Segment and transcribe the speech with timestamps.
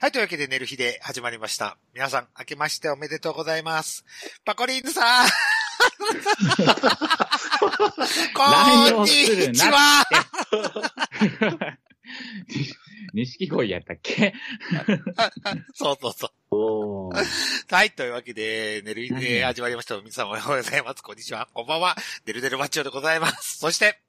[0.00, 1.76] はい、というわけで寝る日で始まりました。
[1.92, 4.06] 皆さん、明けましておめでとうございます。
[4.46, 5.28] パコリンヌさん
[8.34, 10.02] こんにちは
[13.12, 14.32] 錦鯉 やったっけ？
[15.74, 16.56] そうそうそう。
[16.56, 19.98] おはい、というわけで、寝る日で始まりました。
[19.98, 21.02] 皆さんおはようございます。
[21.02, 21.46] こんにちは。
[21.52, 21.94] こんばんは。
[22.24, 23.58] デルデルマッチョでございます。
[23.58, 24.00] そして、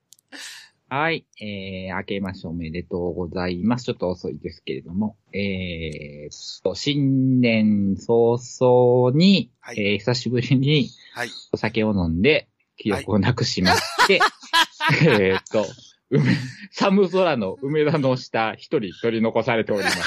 [0.93, 3.85] はい、えー、明けましておめでとうございます。
[3.85, 11.29] ちょっと遅いですけれども、えーと、新年早々に、はいえー久しぶりにはい。
[11.53, 14.19] お酒を飲んで、記憶をなくしまして、
[15.07, 15.65] えーっと、
[16.09, 16.35] 梅、
[16.73, 19.97] 寒空の梅田の下、一人取り残されております。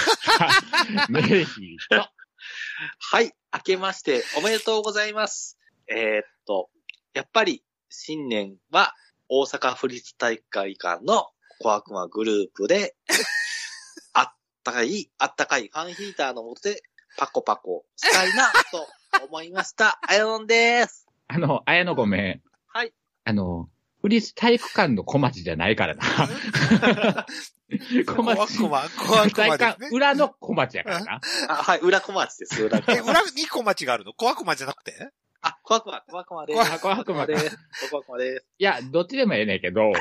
[1.08, 2.08] メと、
[2.98, 3.32] はい。
[3.54, 5.58] 明けましておめでとうございます。
[5.88, 6.68] えーっと、
[7.14, 8.94] やっぱり新年は
[9.28, 11.28] 大阪府立体育会館の
[11.60, 12.94] 小悪魔グループで、
[14.12, 16.82] あったかい、あったかいファンヒーターのもとで
[17.16, 18.86] パコパコしたいなと
[19.24, 19.98] 思いました。
[20.06, 21.06] あやのんです。
[21.28, 22.42] あの、綾野ごめん。
[22.68, 22.92] はい。
[23.24, 23.68] あの、
[24.02, 26.04] 府立体育館の小町じゃないからな。
[28.06, 28.68] 小小悪町。
[28.68, 31.20] 魔、小悪体魔裏の小町やからな。
[31.48, 32.62] あはい、裏小町です。
[32.62, 33.10] 裏小え、町。
[33.10, 34.12] 裏に小町があるの？
[34.12, 34.92] 小悪魔じゃなくて？
[35.00, 35.10] あ、
[35.66, 36.78] 小悪魔、小悪魔です。
[36.78, 37.58] 小悪魔です。
[37.90, 38.46] 小悪魔です。
[38.58, 39.92] いや、どっちでもええねんけど、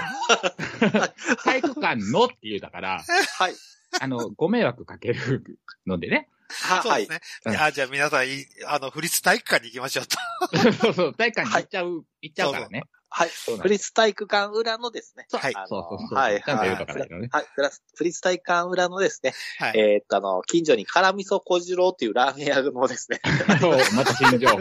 [1.45, 3.01] 体育館のって言うたから、
[3.39, 3.53] はい。
[4.01, 5.43] あの、ご迷惑かける
[5.87, 6.27] のでね。
[6.49, 7.47] は、はいそうです。
[7.47, 7.53] ね。
[7.53, 10.17] うんあ、じゃあ皆さんい、あの、府立体育館に行きましょうと。
[10.83, 12.83] そうそう、体育館に行っちゃう、行っちゃうからね。
[13.15, 13.29] はい。
[13.29, 15.27] 府立体育館裏のですね。
[15.31, 16.17] はいそうそうそう。
[16.17, 16.41] はい。
[16.43, 17.07] ちゃんと言うとかね。
[17.31, 17.45] はい。
[17.55, 19.79] プラス、府立体育館裏のですね、はい。
[19.79, 23.21] えーっと、あの、近所に辛味噌小次郎っていうラーメン屋のですね、
[23.61, 24.57] そう、また新情報。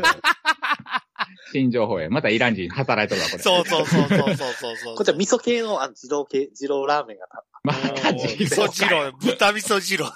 [1.51, 2.09] 新情報や。
[2.11, 3.43] またイラン人働いとるわ、これ。
[3.43, 4.97] そうそうそうそうそうそうそう。
[4.97, 10.15] こちら味噌系の、あの、二郎系、二郎ラーメンがた、また味二郎噌汁を、豚味噌汁をね。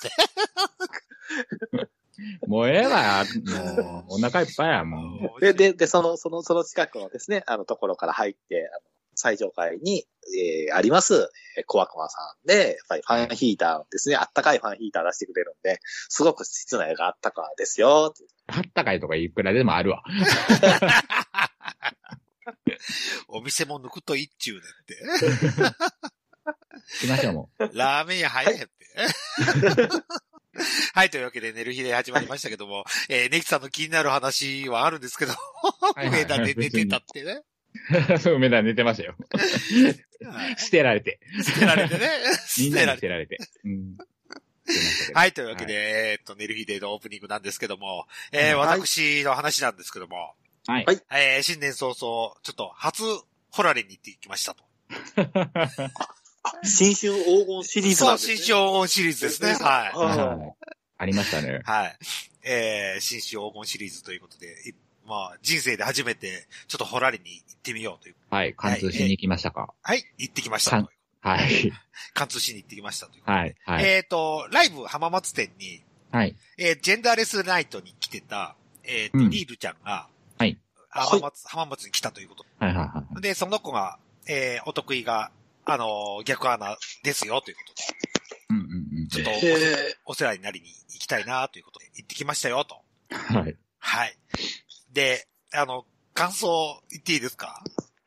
[2.47, 3.25] もうええわ。
[3.83, 5.41] もう、お腹いっぱいや、もう。
[5.41, 8.81] で、で、で、その、その、その近くのですね、あの、ところから入って、あの、
[9.17, 10.07] 最上階に、
[10.37, 20.03] えー、あります、えー、小悪魔さんで、やっぱりファンヒーターですね、あったかいファンヒーター出してくれるんで、すごく室内があったかですよ、ってあったかいとかいくらでもあるわ。
[23.29, 24.95] お店も抜くといいっちゅうねって。
[27.01, 28.73] 行きましょう、もラーメン屋入れへんって。
[30.95, 35.35] はい、というわけで寝る日で始まりましたけども、えー、ネキさんの気になる話はあるんですけど、
[35.97, 37.43] 上田で寝てたってね。
[38.15, 38.19] う。
[38.19, 39.17] そう、梅田寝てましたよ。
[40.25, 41.21] はい捨てられて。
[41.43, 42.09] 捨てられてね。
[42.59, 43.39] みんなに捨捨てられて。
[45.15, 45.75] はい、というわけで、
[46.11, 50.35] えーっと、寝る日でのオープニングなんですけども、えー、はい私の話なんですけども、
[50.67, 50.85] はい。
[50.85, 53.03] はいえー、新年早々、ちょっと初
[53.51, 54.65] ホラレに行ってきましたと。
[56.43, 58.37] あ、新春黄金シリーズそう、なんですね。
[58.37, 59.49] 新春黄金シリーズですね。
[59.51, 59.59] はい。
[59.97, 60.67] ははい
[60.99, 61.61] ありましたね。
[61.65, 61.99] はい。
[62.43, 64.75] えー、新春黄金シリーズということで、い
[65.07, 68.15] まあ、人生で初めて、ちょっとホラレに行ってみようという。
[68.31, 68.55] はい。
[68.55, 69.73] 貫通しに行きましたか？
[69.83, 70.89] はい、行ってきました。
[71.21, 71.73] はい。
[72.15, 73.39] 貫通しに行ってきましたということで。
[73.39, 73.57] はい。
[73.65, 73.85] はい。
[73.85, 76.37] えっ、と、ライブ浜松店に、はい。
[76.59, 80.09] えージェンダーレスナイトに来てた、えっ、と、うんリールちゃんが、
[80.39, 80.59] はい
[80.91, 82.45] あ浜松、浜松に来たということ。
[82.59, 82.75] はい。
[82.75, 82.87] はい。
[82.87, 83.21] はい。
[83.21, 85.31] で、その子が、えーお得意が、
[85.65, 87.83] あのー逆穴ですよということで、
[88.51, 89.09] うんうんうん。
[89.09, 92.81] ちょっとお,、えお世話になりに行きたいなということで、行ってきましたよと。
[93.11, 93.57] はい。
[93.79, 94.17] はい。
[94.97, 95.85] で、あの、
[96.15, 97.63] 感想言っていいですか？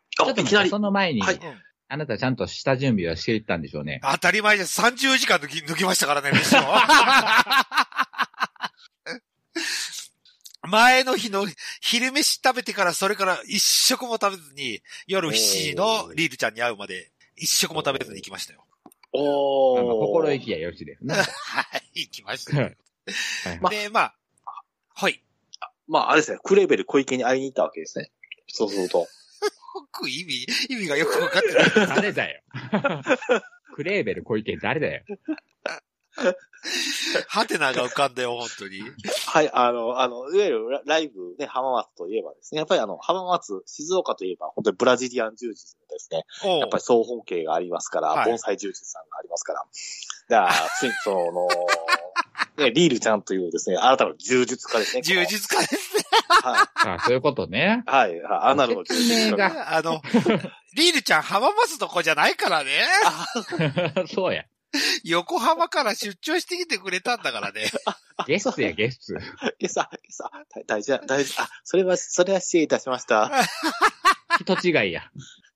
[0.10, 0.80] ちょっといきなりそ。
[0.80, 1.62] の前に、はいうん。
[1.88, 4.00] あなたちゃんと下準備はしていったんでしょうね。
[4.04, 4.82] 当たり前です。
[4.82, 6.62] 30時間抜き抜きましたからね、 飯を。
[10.68, 11.46] 前の日の
[11.82, 18.66] 昼飯食べてからそれから一食も食べずに、夜7時のリールちゃんに会うまで一食も食べずに行きましたよ。
[19.14, 19.78] おー。
[19.78, 21.16] まあまあ心意気やよしですね。
[21.46, 21.62] は
[21.94, 22.52] い、行きました
[23.70, 24.16] で、まあ、
[24.96, 25.24] はい。
[25.90, 28.12] まあ、あれですね、クレーベル小池に会いに行ったわけですね。
[28.48, 29.08] そうすると。
[29.74, 31.88] 僕意味、意味がよくわかってない。
[31.88, 32.42] 誰だよ。
[33.76, 35.04] クレーベル小池誰だよ。
[37.28, 38.82] ハテナが浮かんだよ、本当に。
[39.28, 46.26] はい、あの、あの、いわゆるラライブね、浜松といえばですね、やっぱりあの、浜松、静岡といえば、本当にブラジリアン柔術のですね、
[46.60, 49.66] やっぱり総本家がありますから、はい盆栽柔術さんがありますから。
[50.30, 51.48] だから、ついその、
[52.60, 55.02] ね、リールちゃんというですね、あなたの柔術家ですね。
[55.02, 56.04] 充実家ですね。
[56.30, 57.84] はあそういうことね。
[57.88, 57.90] い。
[57.90, 58.22] はい。
[58.22, 60.02] はいアナルの柔術家あの、
[60.76, 62.72] リールちゃん浜松の子じゃないからね。
[64.14, 64.46] そうや。
[65.04, 67.72] 横浜から出張してきてくれたんだからね。
[68.28, 69.20] ゲストや、ゲスト。
[69.60, 70.32] 今朝、今朝、
[70.68, 73.32] 大事な、大事、あ、それは、それは失礼いたしました。
[74.40, 75.10] 人違いや。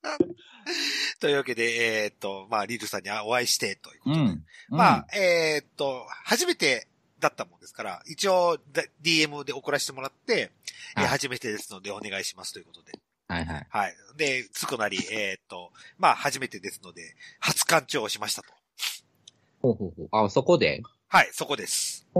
[1.19, 4.21] というわけで、えーっと、まあ、リルさんにお会いして、ということで。
[4.21, 4.45] うん。
[4.69, 6.87] まあ、えーっと、初めて
[7.23, 10.51] だったもんですから、一応だ DM で送らせてもらって、
[10.95, 12.91] えはい初めてですのでお願いしますということで。
[13.27, 13.67] はいはい。
[13.69, 13.95] はい。
[14.17, 18.49] で、つくなり、えーっと、まあ、初めてですので、初館長をしましたと。
[19.61, 20.25] ほうほうほう。
[20.25, 20.83] あ、そこで？
[21.07, 22.05] はい、そこです。
[22.13, 22.19] そ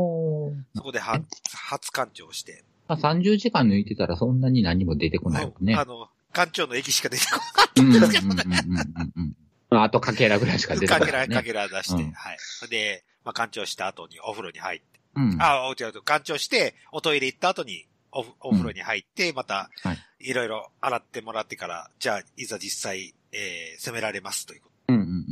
[0.81, 1.21] こでは、
[1.53, 2.63] 初館長をして。
[2.88, 5.85] まあ、30時間抜いてたらそんなに何も出てこないもんねあ。
[5.85, 7.39] の、館長の駅しか出てこ
[7.77, 9.35] うんうんうんうんうん
[9.71, 9.83] うん。
[9.83, 10.75] あとかけらぐらいしか。
[10.75, 11.35] 出てこかけら、ない、ね。
[11.35, 12.38] かけら出して、うんはい。
[12.69, 15.38] で、まあ、館長した後にお風呂に入って、うん。
[15.39, 24.94] あ、違う、館長して、おトイレ行った後に、おふお風呂に入って、またはい、いろいろ洗ってもらってから、じゃあ、いざ実際、えー、攻められますということ。
[24.94, 25.24] うんうんうんうん。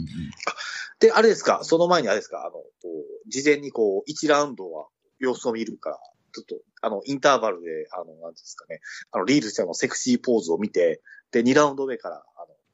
[0.99, 4.87] で、あれですか、その前にあれですか、あの、こう、事前にこう、1ラウンドは
[5.19, 5.99] 様子を見るから、
[6.33, 8.81] ちょっと、あの、インターバルで、あの、なんですかね、
[9.11, 11.01] あの、リールちゃんのセクシーポーズを見て、
[11.31, 12.23] で、2ラウンド目から、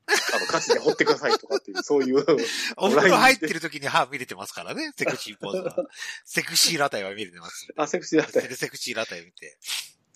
[0.07, 2.25] あの、あの、歌詞で掘ってくださいとかっていう、そういう、
[2.77, 5.75] お風呂入ってる時に歯見れてますからね、セクシーポーズは。
[6.25, 7.67] セクシーラタイは見れてます。
[7.75, 9.57] あ、セクシーだったでセクシーラタイ見て。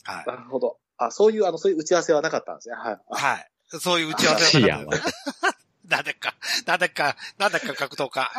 [0.04, 0.26] はい。
[0.26, 0.80] なるほど。
[0.98, 2.76] あ、そういう、あの、そういう打ち合わせはなかったんですね。
[2.76, 2.98] はい。
[3.10, 3.52] はい。
[3.80, 5.58] そういう打ち合わせはなかった
[5.98, 6.36] なんだか、
[6.66, 8.32] なんだか、なんだか格闘家。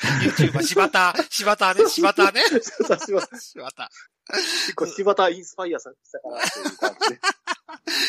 [0.00, 2.42] YouTuber、柴田、柴田ね、柴田ね。
[2.42, 3.90] さすが、柴田。
[4.30, 7.20] 結構柴田インスパイアさんしたから、という感じで。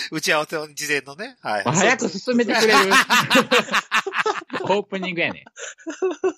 [0.11, 1.37] 打ち合わせを事前のね。
[1.41, 1.63] はい。
[1.65, 2.73] あ早く進めてくれる
[4.63, 5.45] オープニングやね。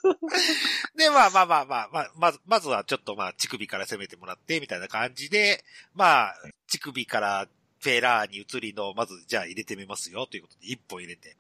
[0.96, 5.64] で、まあまあまあまあ、まあ、まず、まずはちょっとまあ、乳首から攻めてもらって、みたいな感じで、
[5.94, 6.36] まあ、
[6.68, 7.48] 乳首から
[7.80, 11.36] フェラーに移りの、まず、じゃあ入れてみますよ、ということで、1本入れて。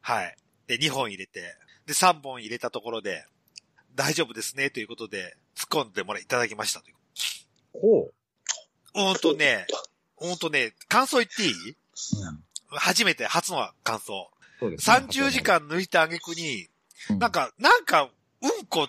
[0.00, 0.36] はい。
[0.66, 1.56] で、2本入れて、
[1.86, 3.26] で、3本入れたところで、
[3.94, 6.96] 大丈夫ですね、ということで、突っ込んでもらい、いただきましたという。
[7.74, 8.14] ほう。
[8.94, 9.66] ほんとね、
[10.22, 11.50] ほんとね、感想言っていい？
[11.50, 12.40] うん。
[12.70, 14.30] 初めて、初の感想。
[14.60, 14.96] そうですね。
[14.96, 16.68] 30時間抜いた挙句に、
[17.10, 17.18] うん。
[17.18, 18.08] なんか、なんか、
[18.40, 18.88] うんこ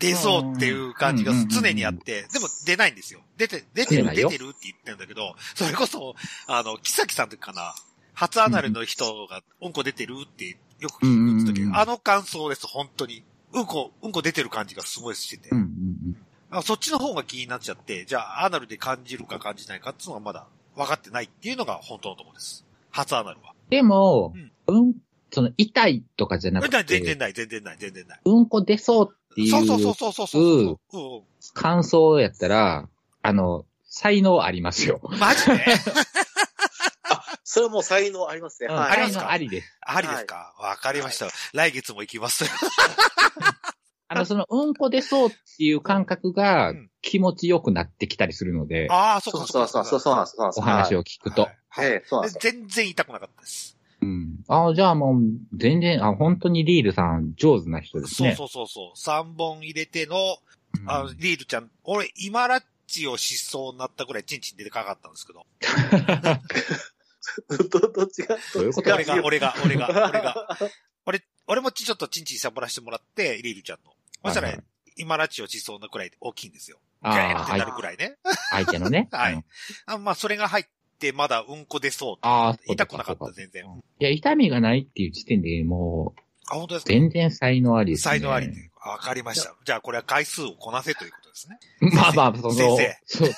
[0.00, 3.20] 出そうっていう感じがうん常にあって、でも出ないんですよ。
[3.36, 6.14] 出て、出てる、出てるって言ってるんだけど、それこそ、
[6.46, 7.74] あの、木崎さんとかな、
[8.14, 11.76] 初アナルの人がうんこ出てるってよく聞くって時、うんうんうん。
[11.76, 13.24] あの感想です、本当に。
[13.52, 15.48] うんこ、うんこ出てる感じがすごいしてて。
[15.50, 16.16] うんうん。
[16.50, 20.46] あそっちの方が気になっちゃって、じゃあアナルで感じるか感じないかっていうのがまだ
[20.78, 22.64] 分かってないっていうのが本当のところです。
[22.90, 23.52] 初アナルは。
[23.68, 24.32] でも
[24.66, 24.94] うん、うん、
[25.30, 28.20] その、痛いとかじゃなく全然て、ない、全然ない、全然ない。
[28.24, 31.16] うんこ出そうっていそうそうそううそうそうそう。
[31.18, 31.22] うん
[31.54, 32.88] 感想やったら、
[33.22, 35.00] あの、才能ありますよ。
[35.18, 35.64] マジで？
[37.44, 38.68] それはもう才能ありますね。
[38.68, 38.92] はい。
[38.92, 39.24] 才ありますか？
[39.24, 39.66] 能ありです。
[39.80, 40.54] ありですか？
[40.58, 41.28] わ、かりました。
[41.54, 42.44] 来月も行きます。
[44.08, 50.58] あの、その、うんこ出そうっていう感覚がうん気持ちよくなってきたりするので、ああ、そそうそうそうそう、そうなんです、そうなんです。
[50.58, 51.48] お話を聞くと。
[51.68, 52.52] はいそうなんですよ。
[52.52, 53.76] 全然痛くなかったです。
[54.00, 54.40] うん。
[54.48, 55.20] ああ、じゃあもう、
[55.56, 58.34] 全然、あ、本当にリールさん上手な人ですね。
[58.36, 59.24] そうそうそうそう。
[59.24, 65.46] 3本入れての、うんあリールちゃん、俺、今ラッチをしそうになったぐらいチンチン出てかかったんですけど。
[67.70, 68.94] ど、どっちが、どういうこと？
[68.94, 70.58] 俺が、俺が、俺が、俺が。
[71.06, 73.92] 俺、俺もちょっとチンチンサボらせてもらって、リールちゃんの。
[74.24, 74.64] そしたらはいはい、
[74.96, 76.78] 今ラッチをしそうなくらい大きいんですよ。
[77.02, 78.16] ああ、ガーンってな相るくらいね。
[78.50, 79.08] 相手のね。
[79.12, 79.44] はいうん
[79.86, 80.64] あまあ、それが入っ
[80.98, 82.18] て、まだうんこ出そう。
[82.22, 83.64] ああ、痛くなかった、全然。
[84.00, 86.20] いや、痛みがないっていう時点でもう、
[86.50, 86.92] あ、本当ですか？
[86.92, 88.10] 全然才能ありですね。
[88.10, 88.70] 才能ありで。
[88.84, 89.54] わかりました。
[89.64, 91.58] じゃあ、これは回数をこなせということですね。
[91.94, 93.30] まあまあ、その、先生そう、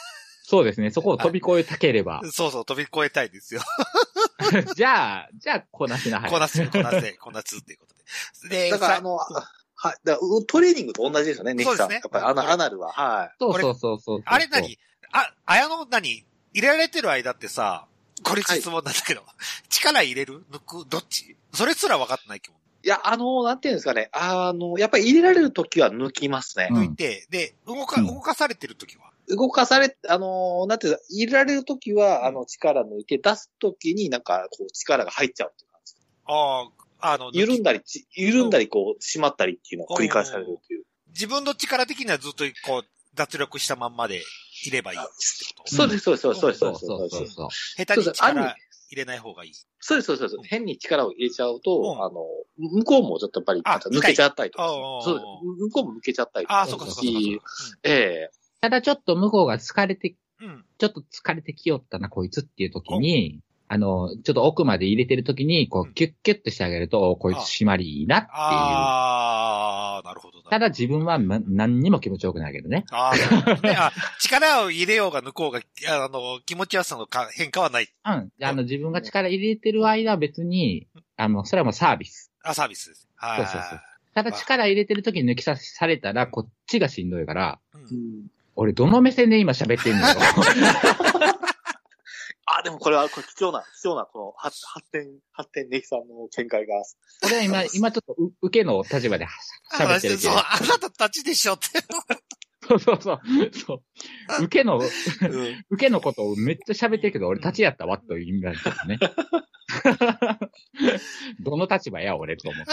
[0.43, 0.91] そうですね。
[0.91, 2.23] そこを飛び越えたければ。
[2.33, 3.63] そうそう、飛び越えたいですよ。
[4.75, 6.31] じゃあ、じゃあ、こなしなはい。
[6.31, 7.95] こなす、こなせ、こなすっていうこと
[8.49, 8.49] で。
[8.49, 9.19] で、だから、さあの、
[9.83, 9.95] はい。
[10.05, 11.77] だからうトレーニングと同じですよね、ネキさん。
[11.79, 12.93] そうですねやっぱりアナアナルは。
[12.93, 13.31] はい。
[13.39, 14.23] そうそうそうそう。
[14.27, 14.79] あれ何？
[15.13, 16.25] あ、あやの何？
[16.53, 17.87] 入れられてる間ってさ、
[18.23, 19.23] これ質問なんだけど、
[19.71, 20.45] 力入れる？
[20.53, 20.87] 抜く？
[20.89, 21.37] どっち？
[21.55, 22.57] それすら分かってない気も。
[22.83, 24.09] いや、あの、なんていうんですかね。
[24.13, 26.69] あの、やっぱり入れられるときは抜きますね。
[26.71, 29.11] うん抜いて、で、動か、うん動かされてる時は？
[29.29, 35.95] 動かされ、あの、なんていうか、入れられるときは、うんあの、力抜いて、出すときになんか、こう、力が入っちゃうっていう感じ。
[36.27, 36.69] ああ、
[37.01, 40.85] あの、緩んだり、ち緩んだり、こう、締まったりっていうのを繰り返されるっていう。
[41.09, 42.83] 自分の力的にはずっとこう、
[43.15, 44.23] 脱力したまんまで
[44.65, 45.09] いればいいって
[45.57, 45.75] こと？
[45.75, 46.61] そうです、そうです、そうです、そうです。
[46.61, 47.49] そうそうですそうそう。
[47.51, 48.57] 下手にそうそう力
[48.91, 49.53] 入れない方がいい。
[49.81, 50.29] そうです、そうです。
[50.29, 52.25] そうです変に力を入れちゃうと、うんあの、
[52.59, 54.69] 向こうもちょっとやっぱり、抜けちゃったりとか。
[54.69, 56.59] そう向こうも抜けちゃったりとか。
[56.59, 57.45] ああ、そうかそうかそうかそうか。
[57.85, 58.31] ええ
[58.61, 60.15] ただちょっと向こうが疲れて。
[60.79, 63.41] ちょっと疲れてきよったな、こいつっていう時に、
[63.73, 68.33] あの、ちょっと奥まで入れてる時に、こうキュッキュッとしてあげると、おこいつ締まりいいなっていう。
[68.33, 70.51] ああ、なるほどな。
[70.51, 72.85] ただ自分はま何にも気持ちよくないけどね。
[72.91, 73.77] ああ、ね。
[73.79, 77.89] あ、力を入れようが抜こうが、あの、気持ちよさのか変化はない。
[78.05, 78.33] うん。
[78.43, 82.33] あの、自分が力入れてる間は別に、あの、それはもうサービス。
[82.43, 83.09] あ、サービスです。
[83.15, 83.37] はい。
[83.37, 83.81] そうそうそう
[84.15, 90.15] ただ力入れてる時に抜き差されたら、こっちがしんどいから、うんうん俺どの目線で今喋ってんのよ。
[92.59, 96.75] あ、でもこれは、これ貴重な、貴重な、この発発展、発展ネキさんの見解が。
[97.25, 99.27] 俺は今、今ちょっとう受けの立場で
[99.73, 100.39] 喋ってるけそう、ど。
[100.39, 101.67] あなたたちでしょって。
[102.69, 103.21] そうそうそう。
[103.53, 103.83] そ
[104.41, 104.45] う。
[104.45, 104.87] 受けの、うん。
[105.71, 108.99] 受けのことをめっちゃ喋ってるけど、俺立ちやったわという意味なんですよね。
[111.41, 112.73] どの立場や、俺と思って。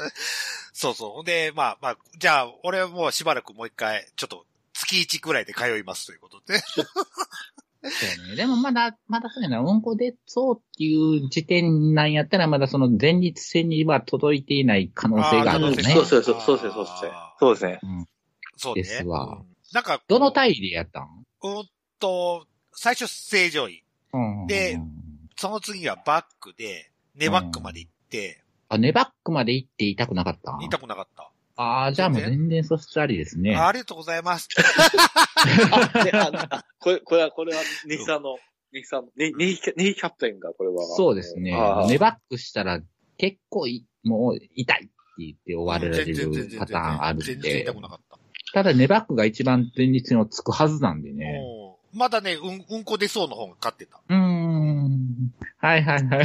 [0.72, 1.10] そうそう。
[1.10, 6.60] ほんで、まあまあ、じゃあ、俺はもうしばらくもう一回、ちょっと、月1くらいで通いますということで。
[7.90, 8.36] そうね。
[8.36, 10.94] でもまだ、まだそうやな、うんこ出そうってい
[11.26, 15.82] う時点なんやったら、まだその前日戦には届いていない可能性があるよね。
[15.82, 17.12] そうそうそう、そうですね、そうですね。
[17.38, 17.80] そうですね。
[18.56, 18.82] そうね。
[18.82, 21.24] ですわうんなんか、どの体位でやったん？
[21.42, 23.82] うんと、最初正常位。
[24.12, 24.78] うんで
[25.38, 30.58] その次はバックで、ネバックまで行って、あ、ネバックまで行って痛くなかった？
[30.62, 31.30] 痛くなかった。
[31.58, 33.54] ああ、じゃあもう全然素質ありですね。
[33.56, 34.48] あありがとうございます。
[35.72, 38.36] あ、 で、ああこれ、これは、これは、ネキさんの、
[38.72, 40.84] ネキさんの、ネネギキャネギキャプテンが、これは。
[40.94, 41.50] そうですね
[41.88, 42.80] ネバックしたら
[43.18, 48.18] 結構い、もう痛いって言って終わられる然パターンあるん全然で痛くなかった。
[48.52, 51.40] ただネバックが一番前日のつくはずなんでね。
[51.42, 54.00] うんまだね、うん、うんこ出そうの方が勝ってた。
[54.08, 55.32] うーん。
[55.58, 56.24] はいはいはい。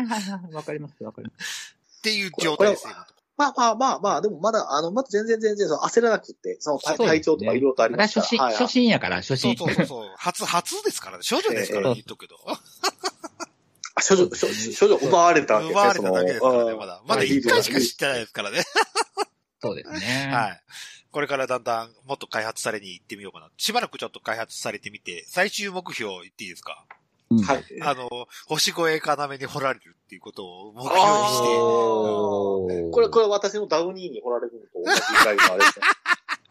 [0.00, 0.54] いはいはい。
[0.54, 1.76] わかりますわかります。
[1.98, 2.94] っていう状態ですよ。
[3.38, 8.26] まあまあまあまあ、でもまだ、あの、まだ全然全然、その焦らなくて、その体そう体調とかいろいろとありますから。
[8.26, 9.56] 初心、初心やから、初心。
[9.56, 10.12] そうそうそう。
[10.16, 11.22] 初、初ですからね。
[11.22, 12.36] 少女ですからええ言っとくけど。
[13.94, 15.80] あ少女、少女、少女奪われたわけですね。
[15.80, 17.02] 奪われただけですからね、まだ。
[17.06, 18.62] まだ一回しか知ってないですからね。
[19.62, 20.30] そうですね。
[20.32, 20.60] はい。
[21.10, 23.48] これからだんだんもっと開発されに行ってみようかな。
[23.56, 26.84] しばらくちょっと開発されてみて、最終目標言っていいですか？
[27.30, 27.64] うんはい。
[27.82, 28.08] あの、
[28.46, 35.86] 星越え要に掘られるっていうことを目標にして、おーこれ、これ私のダウニーに掘られるのと同じぐらいのあれですね。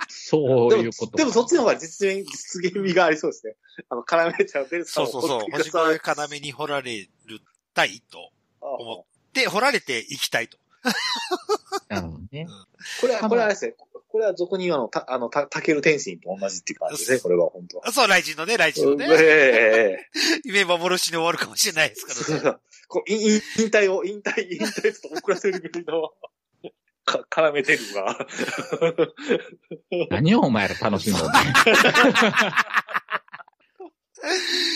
[0.10, 1.18] そういうこと。
[1.18, 3.56] でもそっちの方が実現、実現味がありそうですね。
[3.90, 7.42] あの、絡めちゃうベルさんをそうそうそう、星越え要に掘られる
[7.74, 8.32] たいと
[8.62, 10.58] 思って、掘られていきたいと。
[11.90, 12.48] なるほどね。
[13.02, 13.76] これは、これはあれですね。
[14.10, 17.92] これは俗に言うあの、た、あの、た、たける天心と同じっていう感じですね、これは本当は。
[17.92, 19.06] そう、来人のね、来人のね。
[19.10, 20.06] ええ
[20.46, 22.58] 夢幻に終わるかもしれないですからね。
[22.88, 26.10] こう、引引引退を、引退、引退ちょっと遅らせるぐらいの、
[27.04, 28.18] か、絡めてるが。
[30.10, 31.32] 何をお前ら楽しんどんねん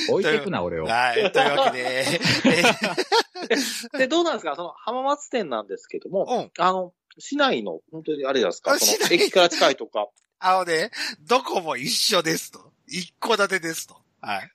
[0.12, 0.86] 置いてくな、俺を。
[0.86, 1.32] はい。
[1.32, 2.06] というわけで、
[3.96, 4.56] えで、どうなんですか？
[4.56, 6.26] その、浜松店なんですけども、
[6.58, 6.64] うん。
[6.64, 8.78] あの、市内の、本当にあれですか？
[8.80, 10.08] その、あ市内駅から近いとか。
[10.40, 10.92] あのね、
[11.28, 12.72] どこも一緒ですと。
[12.88, 13.96] 一戸建てですと。
[14.22, 14.52] はい。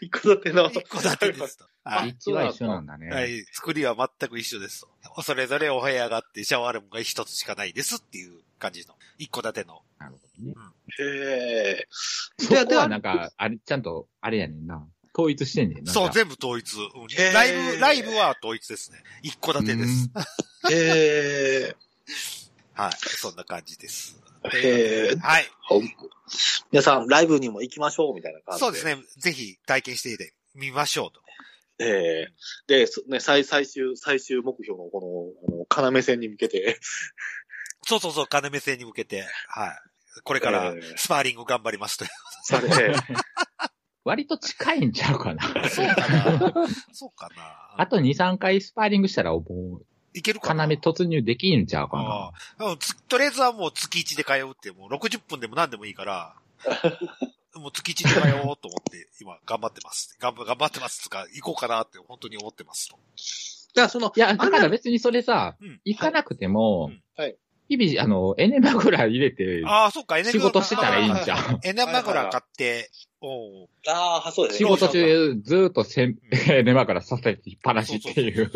[0.00, 0.70] 一戸建ての。
[0.70, 1.66] 一戸建てですと。
[1.84, 2.08] はい。
[2.10, 3.08] 一は一緒なんだね。
[3.10, 3.44] はい。
[3.52, 4.80] 作りは全く一緒です
[5.14, 5.22] と。
[5.22, 8.94] それぞれお部屋があって、シャワールームが一つしかないですっていう感じの。
[9.18, 9.82] 一戸建ての。
[9.98, 10.54] なるほどね。
[10.98, 11.88] へえ。
[12.38, 14.84] そこはなんか、あれ、ちゃんと、あれやねんな。
[15.16, 15.92] 統一してんねんな。
[15.92, 16.74] そう、全部統一。
[16.74, 18.98] うんライブ、ライブは統一ですね。
[19.22, 20.10] 一戸建てです。
[20.70, 21.76] へえ。
[22.74, 22.92] はい。
[22.98, 24.18] そんな感じです。
[24.52, 25.16] へえ。
[25.16, 25.48] はい。
[26.72, 28.84] 皆さん、ライブにも行きましょう、みたいな感じそうです。
[28.84, 28.98] ね。
[29.18, 31.24] ぜひ体験してみましょうと。
[31.78, 32.32] ええ
[32.66, 36.78] で、そね、最、最終、最終目標のこの、あの、要線に向けて、
[37.86, 39.78] そうそうそう、金目線に向けて、はい。
[40.22, 42.10] これからえースパーリング頑張りますという。
[42.44, 42.68] され、
[44.04, 45.42] 割と近いんちゃうかな。
[45.68, 52.76] そうかなそうかな あと2、3回スパーリングしたら、もう、いけるかな要突入できんちゃうかあな。
[53.08, 56.34] とりあえずはもう月1で通うって、もう60分でも何でもいいから、
[57.54, 60.16] もう月1で通おうと思って、今頑張ってます。
[60.20, 62.98] 頑張頑張ってますつか、行こうかなって本当に思ってますと。
[63.74, 67.36] じゃあ、その、いや、だから別にそれさうん、行かなくてもうん、はい
[67.68, 71.60] 日々、あの、エネマグラ入れて、ああ、そっか、エネ仕事してたらいいんじゃん。
[71.62, 72.90] エネマグラ買って、
[73.20, 74.70] おうああ、そうです仕ね。
[74.70, 76.18] 事中、ずーっとせん、
[76.50, 78.52] エネマグラさせてっぱなしっていう。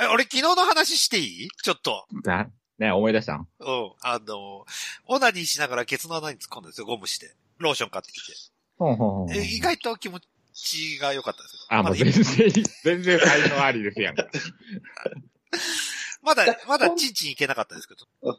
[0.00, 1.48] え、俺昨日の話していい？
[1.62, 2.06] ちょっと。
[2.22, 3.48] な、ね、思い出したん？
[3.58, 3.92] うん。
[4.02, 4.64] あの、
[5.06, 7.34] オナニーしながらケツの穴に突っ込んだんですよ、ゴムして。
[7.58, 8.32] ローション買ってきて。
[8.78, 10.20] ほんほんほんえ意外と気持
[10.52, 11.58] ちが良かったですよ。
[11.70, 14.28] あ、もうまだ全然、全然才能ありですやんか。
[16.24, 18.38] まだ、まだチンチンいけなかったですけど。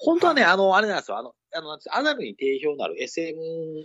[0.00, 1.18] 本当はね、あの、あれなんですよ。
[1.18, 3.36] あの、あの、なんてアナルに定評のある SM、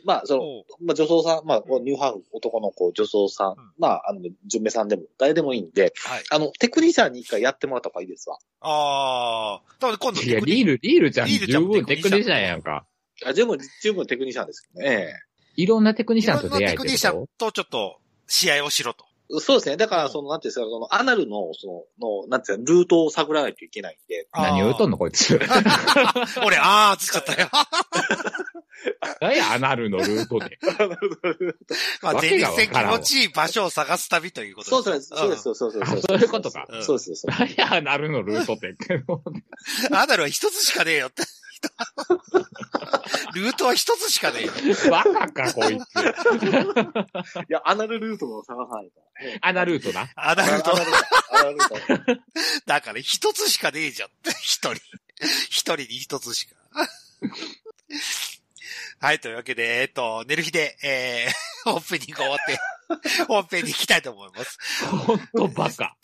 [0.06, 0.42] まあ、その、
[0.86, 6.24] まあ、女装さん、まあ、ニューハーフ、男の子、女装さん、んまあ、あの、純明さんでも、誰でもいいんで、はい。
[6.30, 8.38] あの、テクニシャンに一回やってもらった方がいいですわ。
[8.62, 12.86] ああ、多分今度リール、リールちゃんリールちゃんも十分テクニシャンやんか。
[13.26, 15.14] あ十分、十分テクニシャンですけどね。
[15.56, 19.06] いろんなテクニシャンといろんなテクニシャンとちょっと試合をしろと。
[19.40, 19.78] そうですね。
[19.78, 24.28] だから、その、なんていうんですか、その、アナルの、その、の、なんていうんですか、ルートを探らないといけないんで。
[24.34, 25.40] 何を言うとんのこいつ。
[26.46, 27.50] 俺、あー、つったよ。
[29.22, 30.58] 何や、アナルのルートで。
[32.02, 35.94] まあ、わ前けがわ立腺気からんわ持ちいい場所を探す旅ということそうです、そうです、そうです、そうです。
[35.94, 37.28] あそういうことかそうです、そうです。
[37.28, 38.76] 何や、アナルのルートって。
[39.92, 41.24] アナルは一つしかねえよって。
[43.36, 44.52] ルートは一つしかねえよ。
[44.90, 45.80] バカか、こいつ。
[47.40, 49.02] いや、アナルルートを探さないと。
[49.42, 50.10] アナルートな。
[50.16, 50.92] アナルとア、ナル
[51.32, 52.22] アナルルート。
[52.66, 54.32] だから一つしかねえじゃんって。
[54.42, 54.76] 一人。
[55.50, 56.56] 一人に一つしか。
[59.00, 62.60] はい、というわけで、えっと、寝る日で、えー、オープニング終わって、
[63.28, 64.58] 本編に行きたいと思います。
[64.86, 65.96] ほんとバカ。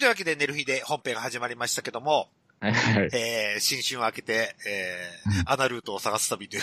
[0.00, 2.28] というわけで、寝る日で本編が始まりましたけども、
[2.58, 3.10] はいはい。
[3.12, 6.62] えー、新春を明けて、えー、アナルートを探す旅という。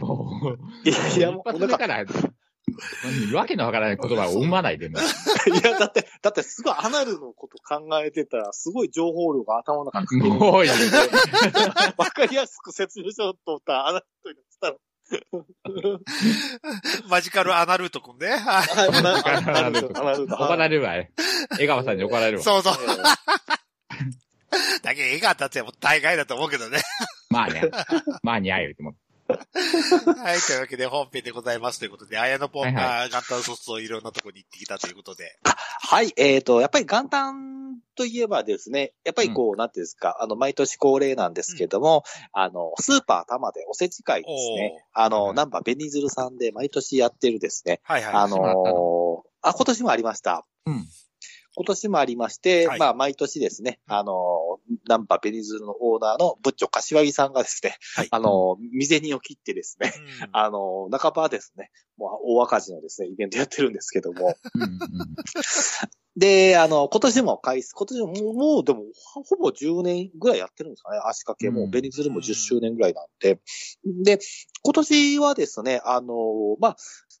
[0.00, 2.04] もう、いやいや、もう、一発なんか、ら、
[3.34, 4.98] わけのわからない言葉を生まないでも。
[4.98, 5.02] い
[5.64, 10.70] や、だって、だってすごいアナルのこと考えてたら、すごい情報量が頭の中に もういい。
[11.98, 14.76] わかりやすく説明しようと思ったら、アナルと言ってたら、
[17.08, 18.28] マジカルアナルートくんね。
[18.32, 18.64] ア
[19.42, 20.36] ナルルアナ。
[20.36, 20.94] 怒られるわ。
[21.58, 22.44] 江川さんに怒られるわ。
[22.44, 22.72] そうそう。
[22.72, 23.18] は
[24.82, 26.82] だけど、絵が当たっても大概だと思うけどね。
[27.30, 27.70] まあね。
[28.22, 28.94] まあにゃい言うても。
[29.32, 35.38] はい、というわけで本編でございますということで、綾野ポンはいが元旦卒をいろんなとこに行ってきたということで。
[35.44, 44.84] はい、えっ、と、やっぱり元旦といえばですね、やっぱりこう、なんていうんですか、あの、毎年恒例なんですけども、あの、スーパー玉でおせち会ですね。
[44.92, 47.80] あの、はいナンバーベニズルさんで毎年やってるですね。
[47.84, 48.14] はいはい。
[48.14, 50.46] あのーあ、今年もありました。
[50.66, 50.86] うん
[51.54, 54.51] 今年もありまして、はいまあ、毎年ですね、あのー、
[54.88, 58.08] ナンバーベニズルのオーナーのブッチョ柏木さんがですね、はい。
[58.10, 59.92] あのー、未銭を切ってですね、
[60.24, 60.28] うん。
[60.32, 64.70] あのー、半ばですね、もう大赤字のですね、イベントやってるんですけども、うんうん
[66.14, 68.82] で、あの、今年も開始、今年ももう、でも、
[69.14, 70.98] ほほぼ10年ぐらいやってるんですかね。
[71.06, 71.70] 足掛けも、うん。
[71.70, 73.40] ベニズルも10周年ぐらいなんで。
[73.84, 74.18] で、
[74.62, 76.14] 今年はですね、あの、
[76.60, 76.76] まあ、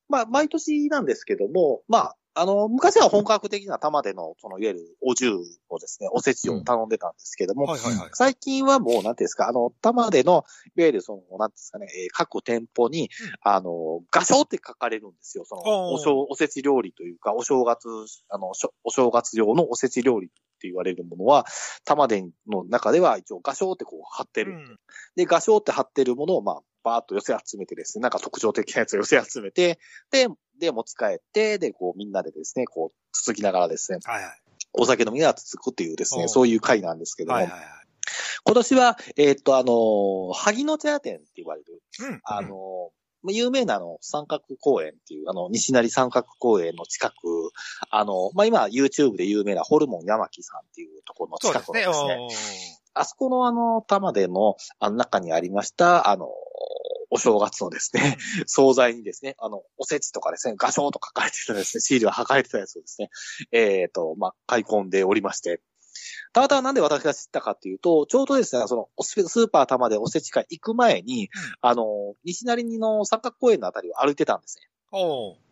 [0.08, 5.32] まあ、毎年なんですけども、まあ、あの、昔は本格的な玉での、その、いわゆるお重
[5.68, 8.10] をですね、おせちを頼んでたんですけども、はいはいはい。
[8.14, 10.44] 最近はもう、なんていうんですか、あの、玉での、
[10.76, 13.10] いわゆるその、なんていうんですかね、えー各店舗に、
[13.42, 15.44] あの、画商って書かれるんですよ。
[15.44, 17.88] その、お正、おせち料理というか、お正月、
[18.28, 18.52] あの、
[18.84, 21.44] お正月用のおせち料理って言われるものは、
[21.84, 24.52] 玉での中では一応画商ってこう貼ってる。
[24.52, 24.78] うん
[25.16, 29.78] で、画商って貼ってるものを、まあ、バーっと寄せ集めてですね、なんか特徴的なやつを寄せ集めて、
[30.10, 30.28] で、
[30.62, 34.32] で、持ち帰って、で、こう、みんなでですね、こう、つつきながらですね、はいはい。
[34.74, 37.62] お酒飲みながらつつくっていうですね、そういう会なんですけども、はいはいはい。
[38.44, 42.20] 今年は、えーっと、あのー萩野茶屋店って言われる、うん。
[42.24, 42.90] あの
[43.28, 47.14] 有名なあの、三角公園っていう、あの、西成三角公園の近く、
[47.90, 51.84] あの、まあ、今、YouTube で有名なホルモン山木さんっていうところの近ですね。
[51.84, 56.28] くのですね、おーあそこのあの、玉での、あの中にありました、あの、
[57.10, 63.10] お正月のですね、惣菜にですね、あの、おせちとかですね、画商と書かれてたですね、シールが書かれてたやつをですね、
[63.52, 65.60] えっ、と、まあ、買い込んでおりまして、
[66.32, 71.28] たまたまなんで私が知ったかっていうと、ちょうどですね、その、おススーパー玉でおせち会行く前に、
[71.60, 71.84] あの、
[72.24, 74.68] 西成の三角公園のあたりを歩いてたんですね。
[74.92, 75.51] おー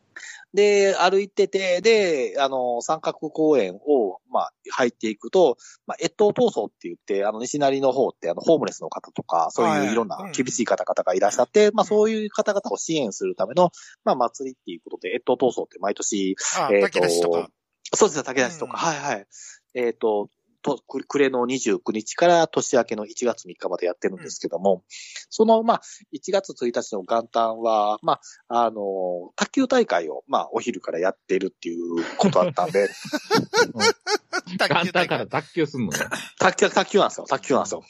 [0.54, 13.70] で、歩いてて、で、あの、三角公園を、まあ、入っていくと、まあ、越冬闘争って言って、あの、西成の方って、あの、ホームレスの方とか、そうはいいういろんうなん厳しい方々がいらっしゃって、まあ、そういう方々を支援するための、
[14.04, 17.48] まあ、祭りっていうことで、越冬闘争って毎年、あ、えー炊き出しとか。
[17.92, 19.26] そうですね、竹出しとか、うんはいはい。
[19.74, 20.28] えっ、と、
[20.62, 24.84] と、く暮れの29日から年明けの1月3日までやってるんですけども、
[25.28, 32.88] その、まあ、1月1日の元旦は、まあ、あの、卓球大会を、まあ、お昼からやってるっていうことだったんで、
[34.58, 35.98] 元旦から脱臼すんのね。
[36.38, 37.84] 卓球、卓球なんですよ、卓球なんですよ。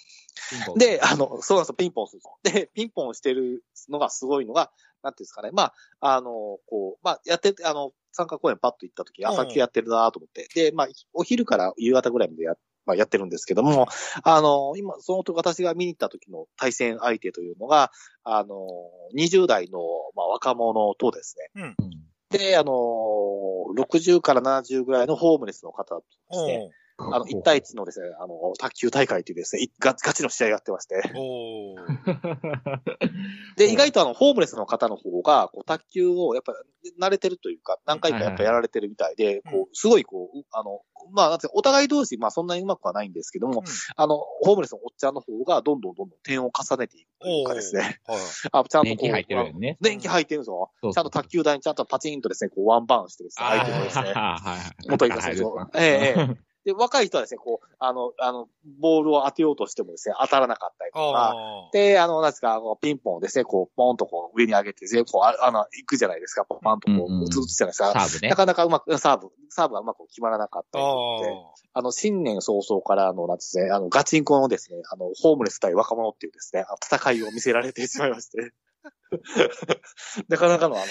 [0.76, 4.70] で、あの、そうなんですよ、ピンポンするんでピンポンしてるのがすごいのが、
[5.02, 5.50] なんていうんですかね。
[5.52, 9.28] まあ、あの、こう、まあ、やってて、あの、参加公園パッと行った時、うん。
[9.28, 10.48] 朝球やってるなと思って。
[10.54, 12.54] で、まあ、お昼から夕方ぐらいまでや、
[12.86, 13.86] まあ、やってるんですけども、
[14.24, 17.90] あの、今、その時私が見に行った時の対戦相手というのが、
[18.24, 18.66] あの、
[19.16, 19.80] 20代の、
[20.14, 21.76] まあ、若者とですね、うん。
[22.30, 22.72] で、あの、
[23.76, 26.70] 60から70ぐらいのホームレスの方とですね、
[27.12, 32.80] あの、1対1のですね、あの、卓球大会というですね、いガガチの試合やってまして、おー
[33.56, 40.80] で、意外とあの、ホームレスの方の方が、こう、卓球を、やっぱり、慣れてるというか、何回かやっぱやられてるみたいで、はいこう、すごいこう、うあの、
[41.12, 43.64] まあ、お互い同士、まあ、そんなにうまくはないんですけども、うん
[43.96, 48.18] あの、ホームレスのおっちゃんの方が、どんどんどんどん点を重ねていくというかですね、はい。
[48.52, 49.78] あ、ちゃんとこう、年季入ってるよね。
[49.80, 50.70] 電気入ってるんですよ。
[50.80, 54.88] そうそうちゃんと卓球台にちゃんとパチンとですね、こう、ワンバーンしてですね、相手のですね、はい。
[54.88, 55.58] 元いた選手を。
[55.74, 56.49] ええええ。
[56.64, 58.48] で、若い人はですね、こう、あの、あの、
[58.80, 61.34] ボールを当てようとしてもですね、当たらなかったりとか、
[61.72, 67.92] で、あの、なんですか、ピンポンをですね、こう、ポンとこう、上に上げて、全部こう、ああの、行くじゃないですか、パンとこうんうんう、打つじゃないですか。
[67.92, 68.36] サーブねな。
[68.36, 78.52] かなかうまく、サーブ、サーブがうまく決まらなかったりとかで、ああの、新年早々から、あの、なんですね、あの、ガチンコのですね、あの、ホームレス対若者っていうですね、戦いを見せられてしまいまして。
[80.28, 80.84] なかなかの、あの、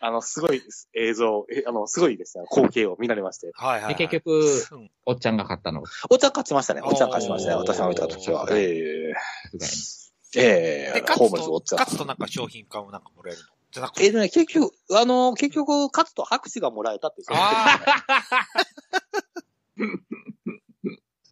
[0.00, 0.62] あの、すごい
[0.94, 3.48] 映像、えあの、すごいですね、光景を見られまして。
[3.48, 3.94] ーはいはいはい。
[3.94, 4.40] で、結局、
[4.72, 5.82] うんおっちゃんが勝ったの。
[6.10, 6.80] お茶勝ちましたね。
[6.82, 7.56] お茶勝ちましたね。
[7.56, 8.46] おー私が見た時は。
[8.50, 9.12] え
[9.58, 11.76] さすええで、えホー勝つと、ムレスお茶。
[11.76, 13.46] 勝つとなんか商品化をなんかもらえるの？
[13.70, 14.04] じゃなくて。
[14.06, 17.26] えーとね、結局、あの、結局、勝つと拍手がもらえたっていう。
[17.30, 17.80] あ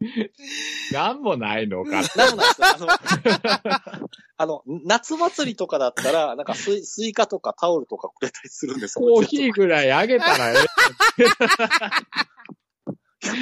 [0.93, 2.03] なんもないのか。
[2.17, 2.89] なんもないですあの、
[4.37, 9.07] あの、夏祭りとかだったら、なんかスイスイカとかタオルとかくれたりするんですよ。
[9.07, 10.55] コーヒーぐらいあげたらえ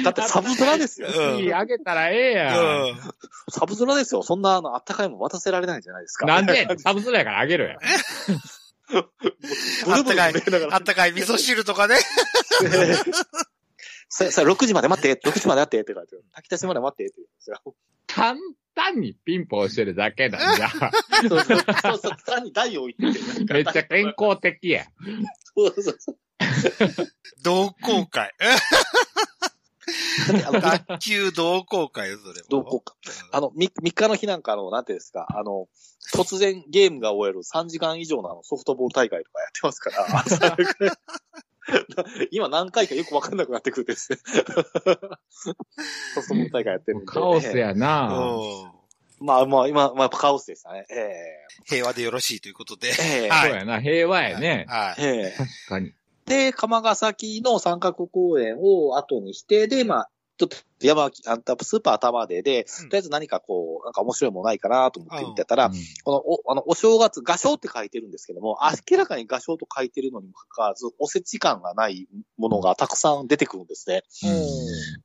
[0.03, 1.07] だってサブトラですよ。
[1.09, 1.13] え。
[1.13, 2.43] コーヒーあげたらええあ。
[2.43, 2.83] やん。
[2.83, 2.99] うん。
[3.49, 4.23] サブトラですよ。
[4.23, 6.25] そんな、あの、あったかいもん渡せられないんじゃないですか。
[6.25, 7.79] なんでサブスラやからあげるやん。
[8.89, 11.95] ブルブル震えながらあったかい味噌汁とかね。
[14.15, 17.75] さ、さ、6時まで待って、6時まで待ってって言われて、炊き出しまで待ってって言うんですよ。
[18.05, 18.35] 簡
[18.75, 20.69] 単にピンポンしてるだけなんじゃ。
[20.69, 20.77] そ
[21.25, 23.53] うそうそうそう、単に台を置いてて。
[23.53, 24.85] めっちゃ健康的や。
[25.55, 26.17] そうそうそう。
[27.41, 28.31] 同好会。
[30.27, 32.45] だってあの卓球同好会よ、それも。
[32.49, 32.93] 同好会
[33.31, 35.67] あの、3, 3日の日なんかあの、なんていうんですか、あの、
[36.13, 40.05] 突然ゲームが終える3時間以上のあのソフトボール大会とかやってますから、
[42.31, 44.19] 今何回かよくわかんなくなってくるんですね。
[45.29, 47.05] ソフトボール大会やってるんで。
[47.05, 48.07] カオスやな。
[48.07, 49.25] うん。
[49.25, 50.85] まあまあ、今、まあ、やっぱカオスでしたね。
[50.89, 51.13] え
[51.65, 52.89] 平和でよろしいということで。
[52.89, 53.81] えええはいそうやな。
[53.81, 54.65] 平和やね。
[54.67, 55.01] はい。
[55.01, 55.93] ええ確かに。
[56.25, 60.09] で、釜ヶ崎の三角公園を後にして、で、まあ、
[60.47, 62.89] ちょっと山、あんたスーパー玉でで、うん。
[62.89, 65.73] とりあえず何かこう、なんか面白いものないかなと思って見てたら、うん。
[66.03, 74.03] この、お、あの、お正月、画商って書いてるんですけども、明らかに画商と書いてるのにもかかわらず、おせち感がないものがたくさん出てくるんですね。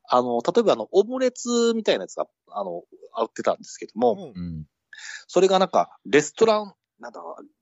[0.09, 2.85] あの、例えばあの、オムレツみたいなやつが、あの、
[3.21, 4.43] 売ってたんですけども、うん。
[4.43, 4.67] うん。
[5.27, 7.21] それがなんか、レストラン、なんだ、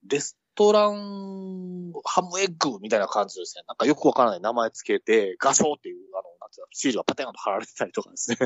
[0.09, 3.63] レストランハムエッグみたいな感じですね。
[3.69, 8.39] なんかよくわからない名前つけて、画商っていう、あの、なんていうの、シールがパテンと貼られてたりとかですね。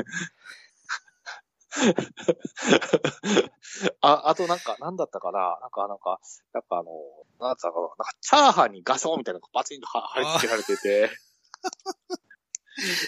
[4.01, 6.19] あ、あとなんか、なんだったかななんか、なんか、
[6.53, 6.91] なんかあの、
[7.39, 11.09] なんだったかななんか、チャーハンに画商みたいなのがバチンと貼貼り付けられてて、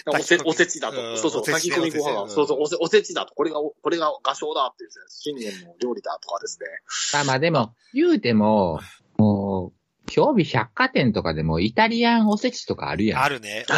[0.06, 1.16] おせ、おせちだうんと。
[1.16, 2.22] そうそう、おせち炊き込みご飯が。
[2.22, 3.34] おせちそうそう、おせ、おせちだと。
[3.34, 6.66] これが、これが画商だってですね、新年の料理だとかですね。
[7.12, 8.80] まあまあでも、言うても、
[9.16, 13.22] もう、今日日百貨店とかでもイタリアンおせちとかあるやん。
[13.22, 13.64] あるね。
[13.68, 13.74] うん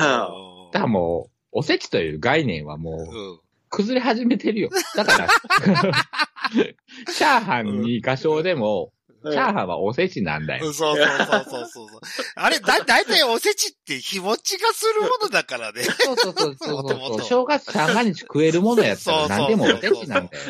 [0.72, 3.40] だからもう、おせちという概念はもう、うん。
[3.68, 4.70] 崩れ始めてるよ。
[4.94, 5.28] だから、
[7.12, 8.92] チャーハンに画商でも、
[9.32, 10.66] チャーハンはおせちなんだよ。
[10.66, 12.00] うんそうそうそうそうそう。
[12.36, 15.82] あれ、だ、だいたいおせちって日持ちがするものだからね。
[15.82, 17.22] そうそうそうそうそう。
[17.22, 20.44] 正月三が日食えるものやったら何でもおせちなんだよ。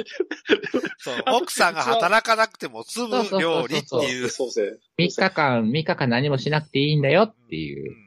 [0.99, 1.25] そう。
[1.35, 4.29] 奥さんが働かなくても済む料理っていう。
[4.29, 4.79] そうですね。
[4.99, 8.06] 3日間、3日間何もしなくていいんだよっていう。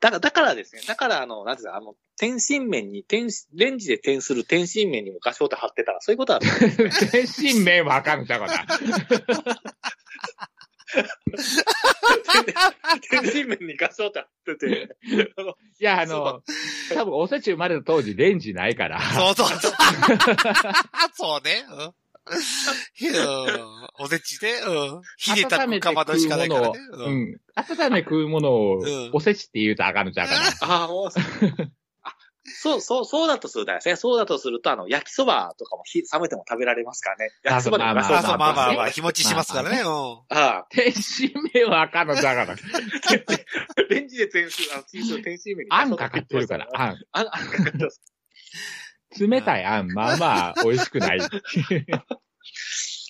[0.00, 0.80] だから、だからですね。
[0.86, 6.40] だから、あの、なんていうか、あの、天津麺に、天、レンジで転する天津麺にも画商って貼ってたら、そういうことは、
[7.12, 8.66] 天津麺わかんちゃうかな。
[13.10, 14.96] 天津麺に画商って貼ってて、
[15.78, 16.42] いや、あの、
[16.94, 18.98] 多分おせち生まれた当時レンジないから。
[19.00, 19.72] そうそうそう。
[21.12, 21.66] そうね。
[21.68, 21.94] うんうん
[23.98, 25.02] おせちで、うん。
[25.16, 26.78] ひねたかまどしかないからね。
[26.92, 27.40] ううんん。
[27.54, 30.46] 温め食うものをうん、おせちって言うとあかんのちゃうかな。
[30.60, 31.06] ああ、もう、
[32.02, 33.96] あそう、そう、そうだとするとですね。
[33.96, 37.30] そうだとすると、あの、焼きそばとかもひ冷めても食べられますからね。
[37.42, 39.80] 焼きそばでも画商あ、そう、まあまあまあ、ね日持ちしますからね。
[39.80, 39.86] うん。
[39.86, 42.58] ああ、天津麺はあかんのちゃうかな。
[43.88, 44.82] レンジで転する、あの、
[45.22, 46.98] 天津麺にあんかかってるから、あん。
[47.12, 48.00] あん、あんかかってます。
[49.18, 51.20] 冷たいあん、まあまあ、美味しくない。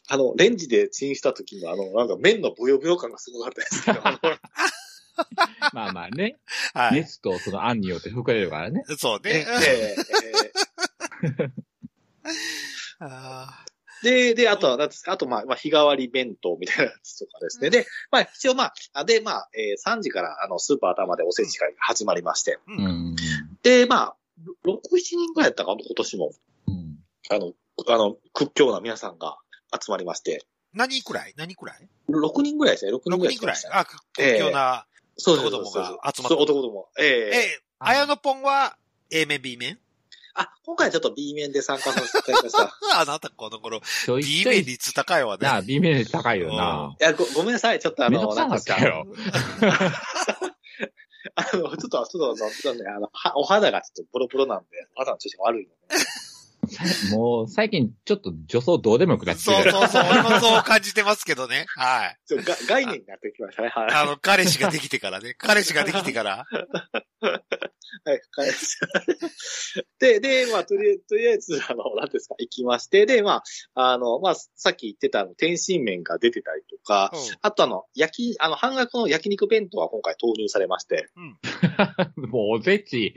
[0.08, 4.18] あの、レンジでチンした時のあの、なんか麺のブヨブヨ感がすごかったですけど、あの
[5.72, 6.36] まあまあね。
[6.74, 7.00] はい。
[7.00, 8.82] 熱とそのあんによって膨れるからね。
[8.98, 9.46] そうえね。
[9.62, 10.04] え
[11.32, 11.50] え
[13.00, 13.64] あ
[14.02, 17.68] で、で、あとは、なんですか、あと、まあ、まあ、日替わり弁当みたいなやつとかですね。
[17.68, 22.58] で、まあ、一応、まあ、あで、まあ、えー3時から、あの、スーパー頭でおせち会が始まりまして。
[22.66, 23.16] ーうん。
[23.62, 24.16] で、まあ、
[24.64, 26.32] 6、7人ぐらいやったかな、今年も。
[26.68, 26.98] うん。
[27.30, 27.52] あの、
[27.88, 29.38] あの、屈強な皆さんが
[29.72, 30.44] 集まりまして。
[30.72, 31.34] 何くらい？
[31.36, 33.56] 何くらい？6人ぐらいですね、6人 ?6 ぐらい人くらい。
[33.72, 34.86] あ、屈強な。
[35.16, 36.88] そうそう男どもそうそうが集まったそう男ども。
[36.98, 38.76] えええ、あやのぽんは
[39.10, 39.78] A 面 B 面？
[40.34, 42.72] あ、今回ちょっと B 面で参加させていただきました。
[43.00, 45.46] あなたこの頃、B 面率高いわね。
[45.46, 46.96] なあ、B 面高いよな。
[46.98, 47.80] いや、ご、ごめんなさい。
[47.80, 48.76] ちょっとあの、なんですか。
[51.34, 56.04] あの、ちょっと、ちょっと、ちょっとね、あの、はお肌がちょっとボロボロなんで、肌の調子が悪いので。
[57.12, 59.70] もう、最近ちょっと女装どうでもよくなってきてる。
[59.70, 60.04] そうそうそう。
[60.10, 61.66] 俺もそう感じてますけどね。
[61.76, 62.18] はい。
[62.26, 63.68] ちょが概念になってきましたね。
[63.68, 63.90] はい。
[63.90, 65.34] あの、彼氏ができてからね。
[65.38, 66.46] 彼氏ができてから。
[68.04, 68.42] はい、帰
[69.12, 69.18] り
[69.98, 73.42] で、で、まあ、とりあえず、とりあえず、あの、何ですか、行きまして、で、ま
[73.74, 77.10] あ、あの、まあ、さっき言ってたあの、天津麺が出てたりとか、
[77.42, 81.08] あとあの、焼き、あの、半額の焼肉弁当が今回投入されまして、
[82.16, 83.14] もうおせち。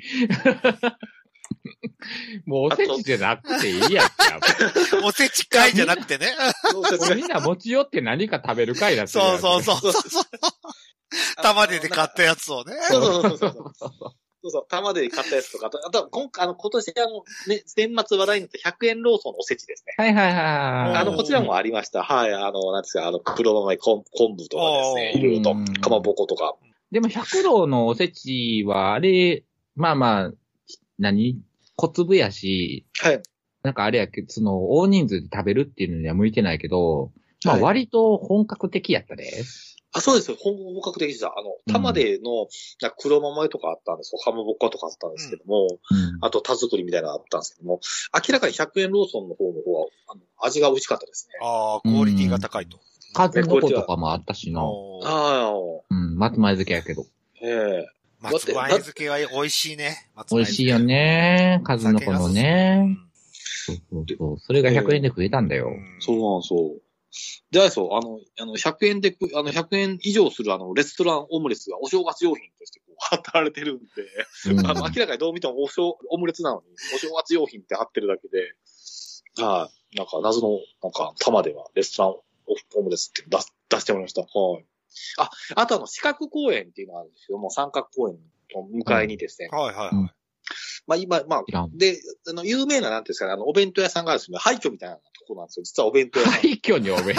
[2.46, 4.40] もうおせちじゃなくていいやつや。
[5.04, 6.36] おせち会じゃなくてね。
[6.72, 9.12] そうそうもうみんな持ち寄って何か食べる会だって。
[9.12, 9.36] そん。
[9.36, 9.92] うそうそう。
[9.92, 10.24] そう
[11.42, 12.76] 玉でで買ったやつをね。
[12.90, 13.38] そうそうそう。
[13.38, 13.54] そう。
[14.46, 19.94] そうそう、玉で買ったやつとか、あと、あと今回、あの、今年、あの、ね、年末話題になった100円ローソンのおせちですね。
[19.98, 20.98] はいはいはいはい。
[20.98, 22.04] あの、こちらもありました。
[22.04, 25.54] はい、あの、なんですか、あの、黒豆昆昆布とかですね、いろいろとう。
[25.56, 26.56] ん、かまぼことか。
[26.92, 30.32] でも百郎のおせちは、あれ、まあまあ、
[31.00, 31.40] 何
[31.76, 33.22] 小粒やし、はい。
[33.64, 37.12] なんかあれやけど、その、大人数で食べるっていうのには向いてないけど、
[37.46, 39.44] まあはい割と本格的やったで。
[39.96, 40.38] あ、そうですよ。
[40.40, 41.28] 本本格的でした。
[41.28, 42.48] あの、玉での、
[42.82, 44.20] なんか黒豆とかあったんですよ。
[44.20, 47.80] かまぼっことかあったんですけども、うんあと田作りみたいなのあったんですけども、
[48.14, 51.40] 明らかに100円ローソンの方の方は、あの、味が美味しかったですね。
[51.46, 52.80] ああ、クオリティが高いと。
[53.14, 54.62] 数の子とかもあったしな。
[54.62, 55.54] ああ、
[55.90, 57.06] うん、松前漬けやけど。
[57.42, 60.10] ええ松前漬けは美味しいね。
[60.32, 60.80] 美味しいよ。
[60.80, 61.62] ね。
[61.64, 62.78] 数の子のうね。
[62.84, 62.98] ん
[63.66, 64.40] そうそうそう。
[64.40, 65.72] それが100円で食えたんだよ。
[66.00, 66.82] そうなんですよ。
[67.52, 73.84] で、あれですよ、あの、あの、100円で食う、あの、100円以上するあの、レストランオムレツがお正月用品としてこう、 貼ってられてるんで、
[74.52, 78.56] うんあの、明らかにどう見てもお正、オムレツなのに、お正月用品って貼ってるだけで、
[79.38, 79.98] はい。
[79.98, 84.22] なんか、謎の、なんか、玉では、レストランオムレツって出す出してもらいました。
[84.22, 84.28] は
[84.60, 84.62] い。
[84.62, 84.73] あ、
[85.56, 88.18] あとあの、四角公園っていうのがあるんですけども、三角公園
[88.56, 90.12] の向かいにですね、はいはいうんはい。
[90.88, 91.68] まあ今、まあ。
[91.74, 95.64] で、あの、有名な、なんていうんですかね、あの、お弁当屋さんがあるんですけど、廃墟みたいなとこなんですよ。
[95.64, 96.34] 実はお弁当屋さん。
[96.42, 97.16] 廃墟にお弁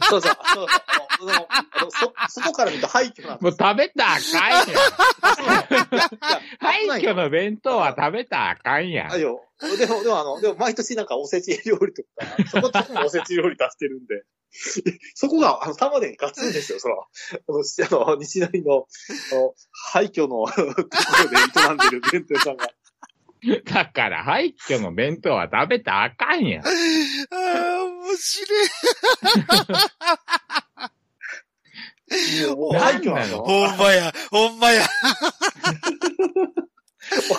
[0.00, 0.30] 当 そうそう。
[0.30, 1.90] そうあのあのあの
[2.28, 3.68] そ外から見ると廃墟なんもうですよ。
[3.68, 4.78] 食べたらあかんやん。
[6.60, 9.12] 廃墟の弁当は食べたらあかんやん。
[9.12, 9.44] あよ。
[9.60, 12.08] でも、でもあの、でも毎年なんかおせち料理とか、
[12.48, 14.22] そこそこもおせち料理出してるんで、
[15.14, 17.04] そこが、あの、玉でにガツンですよ、その、あ
[17.90, 18.86] の、あの西成の、
[19.32, 19.54] あの、
[19.92, 22.70] 廃墟のところで営んでる弁当屋さんが。
[23.64, 26.64] だから廃墟の弁当は食べたらあかんやん。
[26.66, 28.68] ああ、面白い。
[32.56, 34.86] もう廃墟なのほんまや、ほんまや。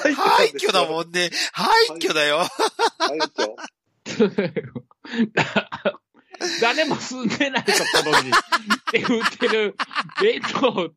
[0.01, 0.89] 廃 廃墟だん。
[0.89, 1.29] もんね。
[1.53, 1.69] 廃
[1.99, 2.47] 墟だよ。
[2.97, 3.55] 廃墟。
[6.61, 8.31] 誰も住んでないところに、
[8.91, 9.75] で売ってる
[10.19, 10.89] 弁当を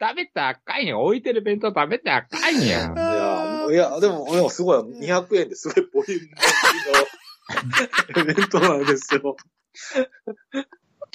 [0.00, 0.98] 食べたらあかんやん。
[1.00, 2.96] 置いてる弁当食べたらあかんやん。
[2.96, 6.28] いや、いや、でも、でもすごい、200円ですごいボリュー
[8.22, 9.36] ムの弁当なんですよ。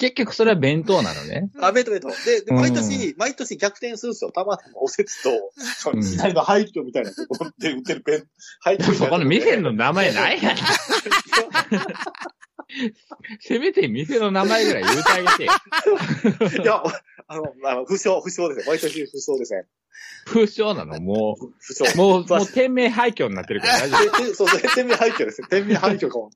[0.00, 1.50] 結局それは弁当なのね。
[1.60, 2.08] あ、弁当弁当。
[2.08, 4.32] で、でうん毎年、毎年逆転するんですよ。
[4.32, 8.24] たまたまおせちと、そのうん時代の廃墟みたいなところで売ってる弁、
[8.60, 9.72] 廃墟みたいなそこの店の。
[9.72, 10.56] の名前ないやん。
[13.40, 15.52] せめて店の名前ぐらい言うてあげてよ。
[16.64, 16.82] いや、
[17.26, 18.54] あの、あの、不詳、不詳ですよ。
[18.66, 19.66] 毎年不詳ですね。
[20.24, 20.98] 不詳なの？
[21.00, 21.92] も不詳。
[21.92, 24.18] う、もう、もう店名廃墟になってるから大丈夫。
[24.22, 25.48] ででそうそう、店名廃墟ですね。
[25.50, 26.30] 店名廃墟かも。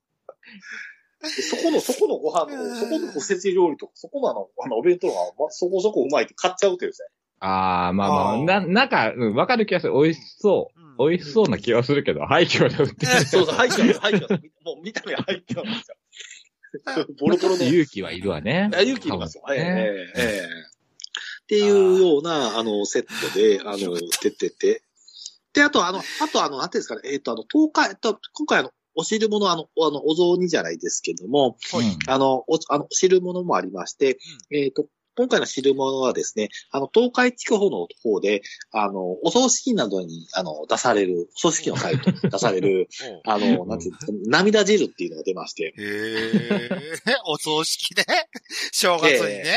[1.25, 7.09] でそこの、 そこのご飯の、そこのおせち料理とか、そこのあの、あの、お弁当が、ま、そこそこうまいって買っちゃうっていうですね。
[7.41, 9.93] ああ、まあまあ、あーな、なんか、うんわかる気がする。
[9.95, 11.09] 美味しそう。
[11.11, 13.25] 美味しそうな気がするけど、廃墟で売ってる。
[13.27, 14.55] そうそう、廃墟なんです、廃墟なんです。
[14.65, 15.97] もう見た目は廃墟なんですよ。
[17.21, 17.65] ボロボロの。
[17.65, 18.71] 勇気はいるわね。
[18.73, 19.45] あ勇気いりますよ。
[19.51, 20.75] ええねええええ
[21.45, 24.83] っていうような、あの、セットで、あの、出てて。
[25.53, 34.19] で、あと、あの、あと、あの、なんていうんですかね、えっ、と、あの、東海、えっと、今回、あの、お汁物、あの、あの、お雑煮じゃないですけども、はいうんあの、お、あの、汁物もありまして、
[34.51, 42.89] えっ、と、今回の汁物はですね、あの、東海地方の方で、あの、お葬式などに、あの、出される、お葬式の際と 出される、
[43.25, 46.69] おあの、なんていうんですか、涙汁っていうのが出まして、へえ。
[47.27, 48.05] お葬式ね。
[48.73, 49.55] 正月にね。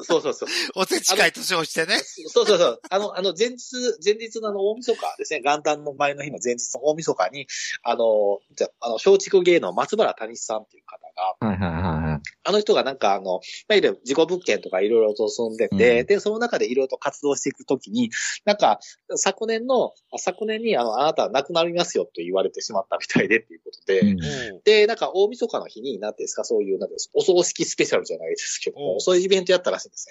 [0.00, 0.48] そうそうそう。
[0.76, 1.98] おせち会と称してね。
[1.98, 2.80] そうそうそう。
[2.88, 7.46] あの、あの、前日、前日のあの、大晦日ですね、元旦の前の日の前日の大晦日に、
[7.82, 11.07] あの、じゃあの、松竹芸能松原谷さんっていう方
[11.40, 12.12] が、はいはいはいはい。
[12.14, 18.10] ああの人がなんかあの、まあ、いろいろ事故物件とかいろいろと住んでて、うんで、その中でいろいろと活動していくときに、
[18.46, 18.80] なんか、
[19.16, 24.18] 昨年の、あ昨年にあの、あなたは亡くなりますよと言われてしまったみたいでっていうことで、うん
[24.64, 30.08] で、なんか大晦日の日に、なんていうんですか、そういう、なんですか、お葬式スペシャルじゃないですけども、うんそういうイベントやったらしいんです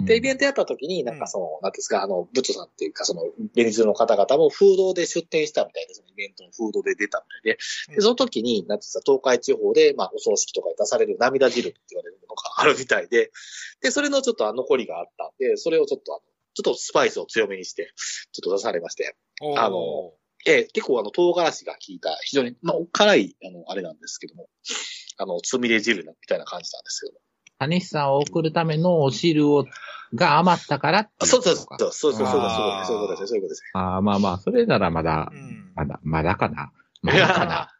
[0.00, 0.06] ね。
[0.06, 0.40] で、イベント。
[0.40, 3.22] トやった時に、なんかその、なんていうんですか、あの、ブッさんっていうか、その、
[3.54, 7.56] ベニズの方々も風土で出展したみたいで、そのイベントの風土で出たみたい
[7.88, 13.30] で、で、その時に、なんていうんですか、東海地方で、まあ、お葬式とかで出される涙汁って言われるものがあるみたいで、
[13.82, 16.20] で、それのちょっとあ残りがあったんで、それをちょっとあの、
[16.54, 17.92] ちょっとスパイスを強めにして、
[18.32, 19.16] ちょっと出されまして、
[19.56, 20.12] あの
[20.46, 24.48] えー結構あの、唐辛子が効いた、非常に、まあ、辛い、あの、あれなんですけども、
[25.18, 27.20] あの、つみれ汁みたいな感じなんですけども。
[27.58, 29.66] 谷さんを送るためのお汁を、
[30.14, 33.62] が余ったからってそうそうそう、そうそうそう、そういうことです、そういうことです、そういうことです。
[33.74, 35.72] ああ、まあまあ、それならまだう、ん。
[35.74, 36.72] まだ、まだかな。
[37.02, 37.70] まだかな。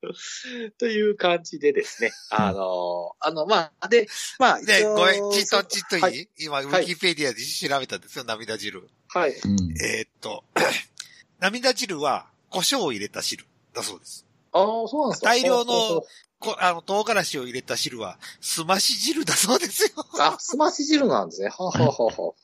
[0.78, 4.08] という感じでですね、 あの、あの、まあ、で、
[4.38, 8.88] まあ、で、ごめん、ちっとちっといい、はい今、ウィキペディアで調べたんですよ、涙汁。
[9.08, 9.30] はい。
[9.32, 10.44] うんえーっと、
[11.40, 14.24] 涙汁は、胡椒を入れた汁だそうです。
[14.52, 16.02] ああ、そうなんですか大量の
[16.40, 19.90] こあの、唐辛子を入れた汁は、すまし汁だそうですよ。
[20.20, 21.48] あ、すまし汁なんですね。
[21.48, 22.34] はあ、はあはあは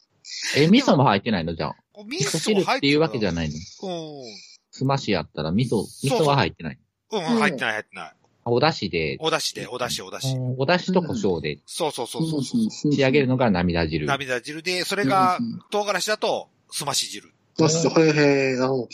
[0.57, 1.55] え、味噌も入ってないの？
[1.55, 1.77] じゃあ。
[2.05, 3.55] 味味噌汁っていうわけじゃないの？
[3.55, 4.37] うん。
[4.73, 6.79] すましやったら味噌、味噌は入ってない。
[7.13, 8.13] うん、うん入ってない、入ってない。
[8.47, 10.39] お出汁で、お出汁で、お出汁、お出汁。
[10.39, 12.71] うんお出汁と胡椒でそうそうそうそうそう。
[12.71, 14.07] 仕仕上げるのが涙汁。
[14.07, 15.39] 涙汁で、それが、
[15.71, 17.33] 唐辛子だと、すまし汁。
[17.59, 18.89] まし、へえへえ、なるほど。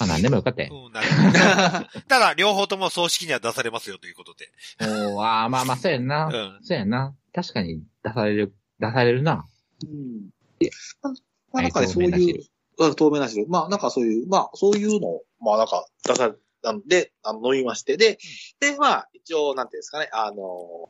[0.00, 0.86] まあ何でもよかったよ。
[0.86, 4.50] うん、なるほどただ、両方とも葬式には出されますよということで。
[4.80, 6.26] おーああ、まあまあ、そうやんな。
[6.26, 6.58] うん。
[6.62, 7.14] そうやんな。
[7.32, 9.46] 確かに出される、出されるな。
[9.82, 10.30] うん
[10.60, 10.70] え。
[11.52, 12.44] まあ、なんかそういう透明な汁、
[12.78, 13.48] うん透明な汁。
[13.48, 18.18] まあ、なんかそういう、まあ、そういうのを、まあ、なんか、出され、あので、あの、飲みまして、で、
[18.60, 20.88] で、まあ、一応、なんていうんですかね、あの、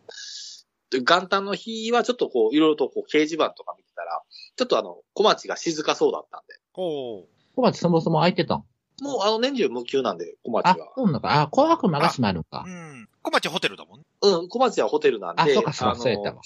[0.92, 4.22] 元旦の日はちょっとこう、いろいろとこう、掲示板とか見てたら、
[4.56, 7.24] ちょっとあの、小町が静かそうだったんで、おー
[7.56, 8.64] 小町そもそも空いてたん？
[9.02, 10.92] もうあの、年中無休なんで、小町あは、。
[10.96, 11.42] そうなんか。
[11.42, 12.70] あ、紅白魔が閉まるんかう。
[12.70, 13.08] ん。
[13.22, 14.06] 小町ホテルだもんね。
[14.22, 16.42] うん、小町はホテルなんで、あ、そうか、そうか、のそうやったわ。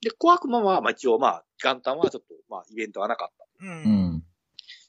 [0.00, 3.44] で、小悪魔は、まあ一応、まあ、元旦はちょっと、まあ、イベントはなかった。
[3.64, 3.68] う。
[3.68, 4.24] うんん。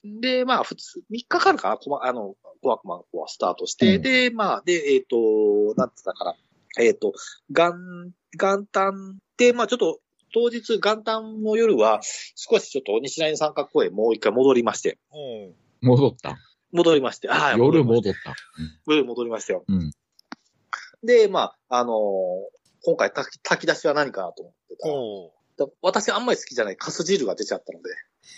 [0.04, 4.02] で、まあ、普通、3日かかるかな、こま、あの、小悪魔の方はスタートして、うん。
[4.02, 6.36] で、まあ、で、えっ、と、なんつったかな、
[6.80, 7.14] えっ、と、
[7.50, 10.00] 元、元旦で、まあ、ちょっと、
[10.34, 12.02] 当日、元旦の夜は、
[12.36, 16.38] 少しちょっと西成三角公園もう一回戻りまして、おー戻った。
[16.72, 17.58] 戻りまして、はい。
[17.58, 18.36] 夜戻戻った。
[18.88, 19.66] 夜戻りましたよ。
[19.68, 19.92] うん。
[21.04, 24.76] で、まあ、あのー今回炊き炊き出しは何かなと思って
[25.58, 25.68] た。
[25.82, 27.90] 私あんまり好きじゃないカス汁が出ちゃったので、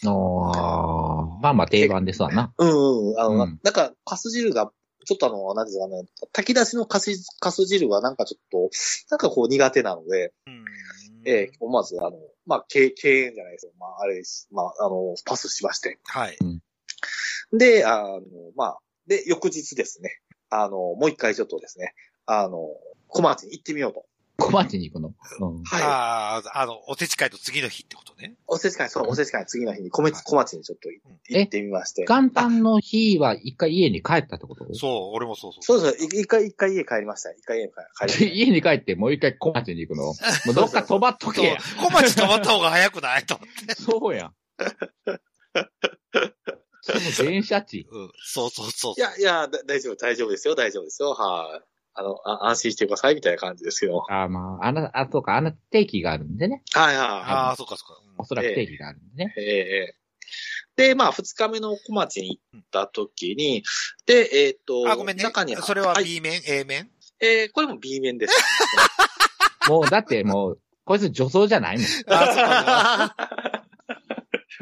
[0.05, 1.12] ああ、
[1.43, 2.53] まあまあ定番ですわな。
[2.57, 3.19] うんうん。
[3.19, 4.71] あの、うんななんか、カス汁が、
[5.05, 8.69] ちょっとあの、なんていうかね、炊き出しのカス、カス汁はなんかちょっと、
[9.11, 10.65] なんかこう苦手なので、うん。
[11.25, 13.73] ええ思わずあの、まあ、敬、敬遠じゃないですよ。
[13.77, 14.47] まあ、あれです。
[14.51, 15.99] まあ、あの、パスしまして。
[16.03, 16.37] はい。
[17.51, 18.21] で、あの、
[18.55, 20.19] まあ、で、翌日ですね。
[20.49, 21.93] あの、もう一回ちょっとですね、
[22.25, 22.69] あの、
[23.07, 24.05] 小町に行ってみようと。
[24.37, 25.13] 小町に行くの？
[25.39, 25.63] うん。
[25.63, 25.83] はい。
[25.83, 28.35] ああ、あの、おせち会と次の日ってことね。
[28.47, 32.05] おせち会、そう、おせち会の次の日に小町、小町にちょっと行ってみまして。
[32.07, 34.65] 元旦の日は一回家に帰ったってこと？
[34.73, 35.81] そう、俺もそうそう。
[35.81, 36.03] そうです。
[36.17, 37.31] い一回、一回家帰りました。
[37.31, 38.25] 一回家帰りました。
[38.25, 40.05] 家に帰ってもう一回小町に行くの？
[40.07, 40.13] も
[40.49, 41.57] うどっか飛ばっとけや。
[41.77, 43.25] 小町止まった方が早くない？
[43.25, 43.75] と思って。
[43.81, 44.33] そうやん。
[46.81, 47.85] その電車賃。
[47.89, 48.11] うん。
[48.25, 48.93] そうそうそう。
[48.97, 51.11] いや、いや、だ大丈夫、大丈夫ですよ、大丈夫ですよ。
[51.11, 51.65] はい。
[51.95, 54.03] あのあ、安心してください、みたいな感じですけど。
[54.09, 56.63] あまあ、あの、あ、そうか、あの定期があるんでね。
[56.73, 58.01] はいはいあはあ、そうかそうか。
[58.17, 59.33] おそらく定期があるんでね。
[59.37, 59.39] い。
[59.39, 59.43] え
[59.89, 59.95] え
[60.75, 63.63] で、まあ、二日目の小町に行った時に、
[64.07, 65.23] で、えっ、と、うんあ、ごめんね。
[65.23, 66.89] 中にそれははい B 面、A 面？
[67.19, 68.33] えーこれも B 面です。
[69.69, 71.85] もう、だってもう、こいつ女装じゃないもん。
[72.11, 73.15] あ、そうか。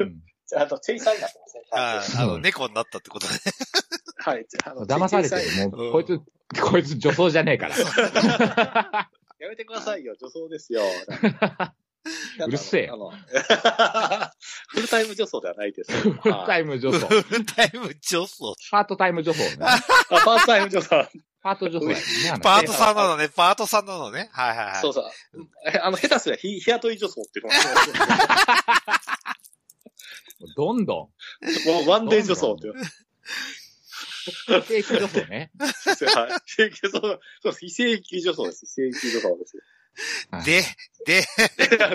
[0.00, 1.62] うんじゃあ、あと、チェイサーになってますね。
[1.70, 3.32] ああの、猫になったってことね。
[4.18, 4.44] はい。
[4.46, 5.70] じゃああの騙されてる。
[5.70, 6.20] もう、こいつ、
[6.60, 7.76] こいつ女装じゃねえから。
[9.38, 10.82] やめてくださいよ、女装ですよ。
[12.44, 13.10] うるせえあの、
[14.68, 15.92] フルタイム女装ではないです。
[15.92, 17.06] フルタイム女装。
[17.06, 18.56] フルタイム女装。
[18.70, 19.56] パートタイム女装ね。
[19.60, 19.78] あ
[20.08, 21.08] パートタイム女装。
[21.42, 21.96] パート女装や
[22.36, 22.40] ね。
[22.42, 24.30] パートさんなのね、パートさんなのね。
[24.32, 24.80] はいはいはい。
[24.80, 25.04] そうそう。
[25.66, 27.52] えあの、下手すりゃ日日雇い女装っていうの
[30.56, 31.10] どんど
[31.84, 31.88] ん。
[31.88, 32.68] ワンデー女装って。
[34.22, 35.50] 非 正規女装ね。
[35.58, 35.72] はい。
[36.46, 38.66] 非正規そうそう非正規女装です。
[38.66, 39.56] 非正規女装です。
[40.30, 40.62] はいで、
[41.04, 41.22] で、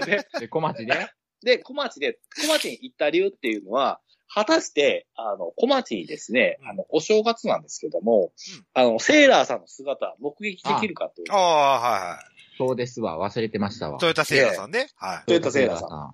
[0.06, 1.10] で、で、小町で？
[1.44, 4.00] で、小町で、小町に行った理由っていうのは、
[4.30, 8.34] 果たして、あの、小町にですね、あの、お正月なんですけども、
[8.74, 11.38] あの、セーラーさんの姿、目撃できるかというあ。
[11.38, 12.20] あ、はいはい。
[12.58, 13.18] そうですわ。
[13.20, 14.00] 忘れてましたわ。
[14.00, 14.90] トヨタセーラーさんね。
[14.96, 15.24] はい。
[15.28, 16.14] トヨタセーラーさんん。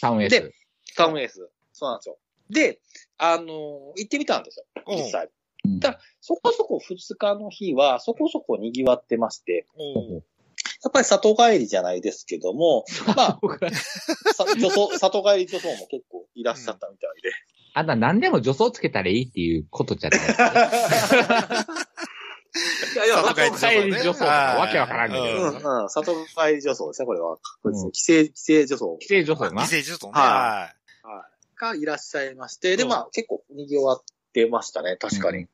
[0.00, 0.52] タウンエースで。
[0.96, 1.48] タウンエース。
[1.72, 2.18] そうなんですよ。
[2.50, 2.80] で、
[3.16, 4.64] あの、行ってみたんですよ。
[4.88, 5.30] 実際。
[5.74, 5.80] うん。
[5.80, 10.22] だそこそこ2日の日は、そこそこ賑わってまして、おお。
[10.82, 12.84] やっぱり里帰りじゃないですけども、
[13.16, 13.38] まあ、
[14.34, 17.30] さ女装、里帰り女装も結構いらっしゃったみたいで。
[17.74, 20.20] あんな何でも女装つけたらいいっていうことじゃない。
[22.94, 23.42] いやいや、里帰
[23.86, 24.30] り女装ね。
[24.30, 25.22] わけわからんけど。
[25.22, 27.38] うん、うん、里帰り女装ですね、これは。
[27.64, 27.74] うん。
[27.74, 28.86] 規制、規制女装。
[28.94, 29.62] 規制女装な。
[29.62, 30.12] 犠牲女装ね。
[30.14, 31.28] はは
[31.60, 32.88] がいらっしゃいまして、で、うん。
[32.88, 34.02] まあ、結構賑わっ
[34.32, 35.42] てましたね、確かに。
[35.42, 35.46] い。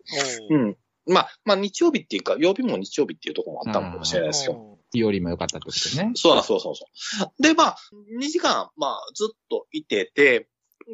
[0.50, 0.76] うん。
[1.06, 4.52] まあ、まあ、日曜日っていうか、曜日も日曜日っていうところもあったのかもしれないですよ。
[4.54, 6.12] お日和も良かったってことね。
[6.14, 6.86] そうそうそうそ
[7.38, 7.42] う。
[7.42, 7.76] で、まあ、
[8.18, 10.48] 2時間、まあ、ずっといてて、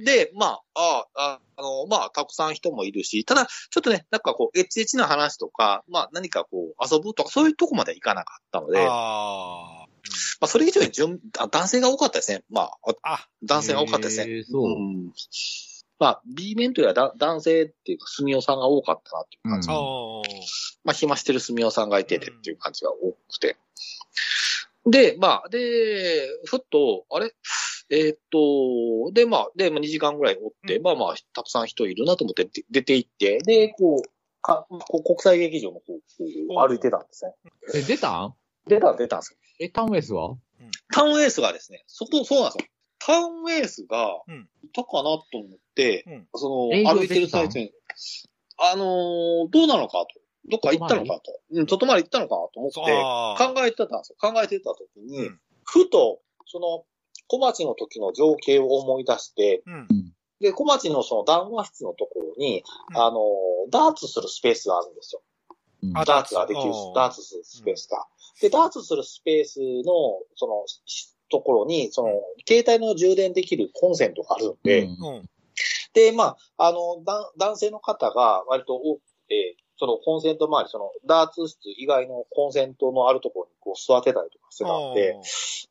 [0.04, 9.86] で、まあ、ああ、あの、まあ、たくさん人もいるし、ただ、ちょっとね、なんかこう、エッチエッチな話とか、まあ、何かこう、遊ぶとか、そういうとこまではいかなかったので、まあ
[10.40, 11.20] あ、それ以上に
[11.50, 12.42] 男性が多かったですね。
[12.50, 13.12] まあ、ああ。
[13.14, 14.42] あ、男性が多かったですね。
[14.44, 14.68] そう。
[14.70, 15.12] ん
[16.00, 19.68] まあ、B 面というよりはだ男性っていうか、住尾さんが多かったなっていう感じ。
[19.70, 19.76] うん
[20.82, 23.56] まあ、暇してる住尾さんがいててっていう感じが多くて。
[24.86, 27.32] で、まあ、で、ふっと、あれ？
[27.90, 34.02] えーっと、で、まあ、で、まあ、2時間ぐらいおって、うんまあまあ、たくさん人いるなと思って出出て行って、で、こう、
[34.40, 37.34] かこう国際劇場の方を歩いてたんですね。
[37.74, 38.34] え、出たん？
[38.66, 39.38] 出た、出たんですよ。
[39.58, 40.36] え、タウンエースは？
[40.94, 42.70] タウンエースがですね、そこ、そうなんですよ。
[43.00, 47.72] タウンエースがうん、いたかなと思って、うんその、歩いてる最中に、
[48.58, 50.20] あのーどうなのかと。
[50.48, 51.40] どっか行ったのかと。
[51.52, 54.16] うん、外回り行ったのかと思って、考えてたんですよ。
[54.20, 56.84] 考えてた時に、うんふと、その、
[57.28, 59.88] 小町の時の情景を思い出して、うん。
[60.40, 63.20] で、小町のその談話室のところに、うんあの、
[63.70, 65.22] ダーツするスペースがあるんですよ。
[65.82, 68.04] うんあダーツができるダーツするスペースが。
[68.42, 69.92] で、ダーツするスペースの、
[70.34, 72.10] その、しところに、その、
[72.46, 74.88] 携帯の充電できるコンセントがあるんで、うん。
[74.90, 75.30] うん。
[75.94, 85.16] で、まあ、あの、だ男性の方が割と多くて、そのコンセント周り、そのダーツ室以外のコンセントのあるところにこう座ってたりとかしてたんで、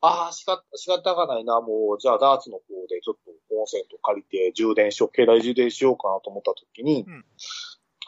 [0.00, 7.24] ああ、しか、仕方がないな、もう、じゃあダーツの方でちょっとコンセント借りて充電しよう、携帯充電しようかなと思った時に、うん。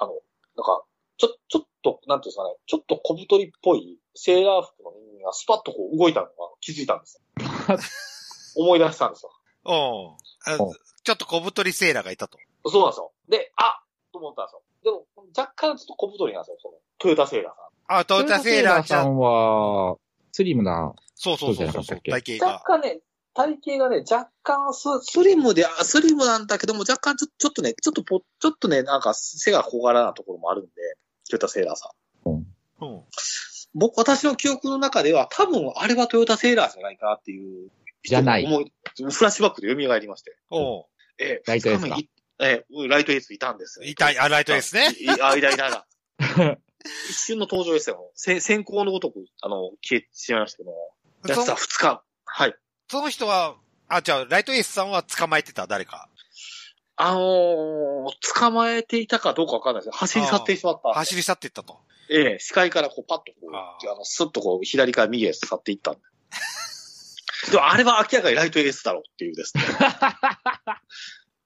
[0.00, 0.14] あの、
[0.56, 0.82] なんか、
[1.18, 7.22] ちょ、ちょっと、なんていうんですかね、ちょっと小太りっぽいセーラー服の人間がスパッとこう動いたのが気づいたんですよ。
[8.56, 9.30] 思い出したんですよ。
[9.64, 10.72] おあお
[11.04, 12.38] ちょっと小太りセーラーがいたと。
[12.66, 13.12] そうなんですよ。
[13.28, 13.82] で、あ
[14.12, 14.62] と思ったんですよ。
[14.84, 15.06] でも、
[15.36, 17.62] 若干ちょっと小太りなんですよ、その、トヨタセーラーさ
[17.94, 17.98] ん。
[17.98, 19.04] あ、トヨタセーラーちゃん。
[19.04, 19.96] さんは、
[20.32, 22.52] スリムな、そうそうそうそうそう体型が。
[22.54, 23.00] 若干ね、
[23.34, 30.70] 体型がね、若干ススリムで、あスリムなんだけども、若干ちょちょっとね、ちょっとぽ、ちょっとね、なんか背が小柄なところもあるんで、
[31.30, 31.90] トヨタセーラーさ
[32.26, 32.30] ん。
[32.30, 32.46] うん
[32.80, 33.02] うん。
[33.74, 37.70] 僕、私の記憶の中では、多分あれはトヨタセーラーじゃないかなっていう。
[38.04, 40.36] じゃないフラッシュバックで蘇りまして。
[40.50, 40.84] おう
[41.18, 41.96] ええライトエースか
[42.40, 43.86] ええライトエースいたんですよ。
[43.86, 44.90] いたい、あ、ライトですね。
[44.98, 45.86] いあ、いたいたいた。
[47.08, 48.10] 一瞬の登場でしたよ。
[48.14, 50.94] せ先行のごとく、あの、消えてしまいましたけども。
[51.28, 52.02] やってたその二日。
[52.24, 52.54] はい。
[52.88, 53.56] その人は、
[53.88, 56.08] あ、じゃあ、ライトエースさんは捕まえてた、誰か。
[56.96, 60.92] あのー、捕まえていたかどうかわかんないです走り去ってしまった。
[60.92, 61.78] 走り去っていったと。
[62.10, 66.00] ええ、視界からこうパッとこう、ああの、スッとこう、左から右へ去っていったんで。
[67.50, 69.64] でもあれは明らかにライトエースだろうっていうですね。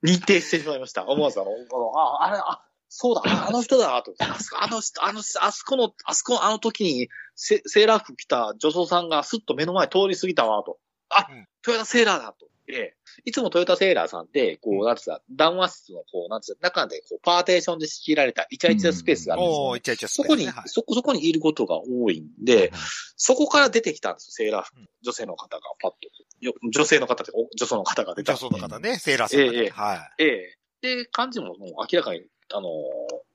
[0.03, 1.07] 認定してしまいました。
[1.07, 4.13] 思わずあの、あのあ、あれ、あ、そうだ、ああの人だなと。
[4.19, 10.79] あそこ、あの人、あの、あそこの、あそこ、あの時にセ、セーラー服着た女装さんがスッと目の前通り過ぎたわ、と。
[11.11, 12.47] あ、うんトヨタセーラーだと。
[12.69, 12.97] ええ。
[13.25, 22.73] いつもトヨタセーラーさんって、こう、なんつうか、談話室の、こう、なんつうか、中で、こう、パーテーションで仕切られたイチャイチャスペースがあるんですよ、おー、いちゃいちゃそこに、はいそこ、そこにいることが多いんで、
[23.17, 24.89] そこから出てきたんですよ、セーラー服うん。
[25.03, 25.97] 女性の方がパッと。
[26.41, 28.39] よ女性の方で、お女装の方が出た女。
[28.39, 29.59] 装の方ね、セーラーさんがね。
[29.59, 30.59] ええはええ。
[30.83, 31.59] で、感じももう
[31.91, 32.73] 明らかに、あのー、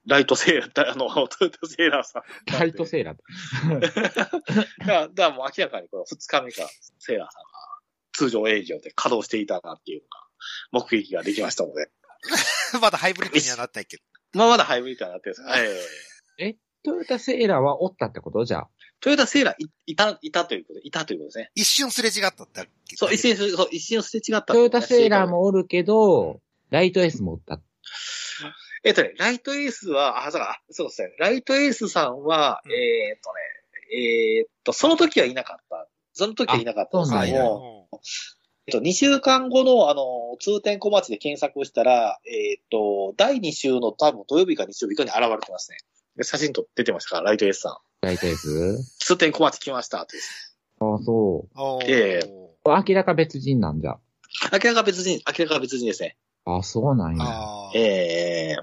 [0.08, 2.24] ライトセーラー、あの、トヨタセーラーさん。
[2.60, 3.80] ライトセーラー。
[3.80, 4.12] だか
[4.86, 6.70] ら、だからもう明らかにこの二日目から
[7.00, 7.51] セーラーさんが
[8.14, 10.02] 通常営業で稼働していたなっていう
[10.72, 11.90] のが、目撃ができましたので。
[12.82, 14.04] まだハイブリッドにはなってないけど。
[14.34, 16.58] まあまだハイブリッドになってるんですはい。
[16.84, 18.70] トヨタセーラーはおったってことじゃあ？
[19.02, 21.52] トヨタセーラーいいた、いたということで、いたということですね。
[21.56, 22.68] 一瞬すれ違ったって。
[22.96, 25.28] そう、一瞬、そう、一瞬すれ違った、トヨタセーラー。
[25.30, 27.62] もおるけど、ライトエースもおった。
[28.84, 31.14] えっとね、ライトエースは、あ、そうか、そうですね。
[31.20, 33.40] ライトエースさんは、うんえーっとね、
[33.94, 35.88] えーっと、その時はいなかった。
[36.14, 37.81] その時はいなかったんですけども、
[38.68, 45.78] えっと、2週間後の、あの、通天小町で検索したら、えーっと、第2週の多分土曜日か日曜日かに現れてますね。
[46.16, 48.06] で写真撮って出てましたから、ライトエースさん。
[48.06, 48.98] ライトエース？
[49.00, 50.18] 通天小町来ましたって。
[50.80, 52.50] ああ、そおーええう。
[52.66, 53.98] 明らか別人なんじゃ。
[54.52, 56.18] 明らか別人、明らか別人ですね。
[56.46, 57.26] あそうなんや。
[57.76, 58.58] ええ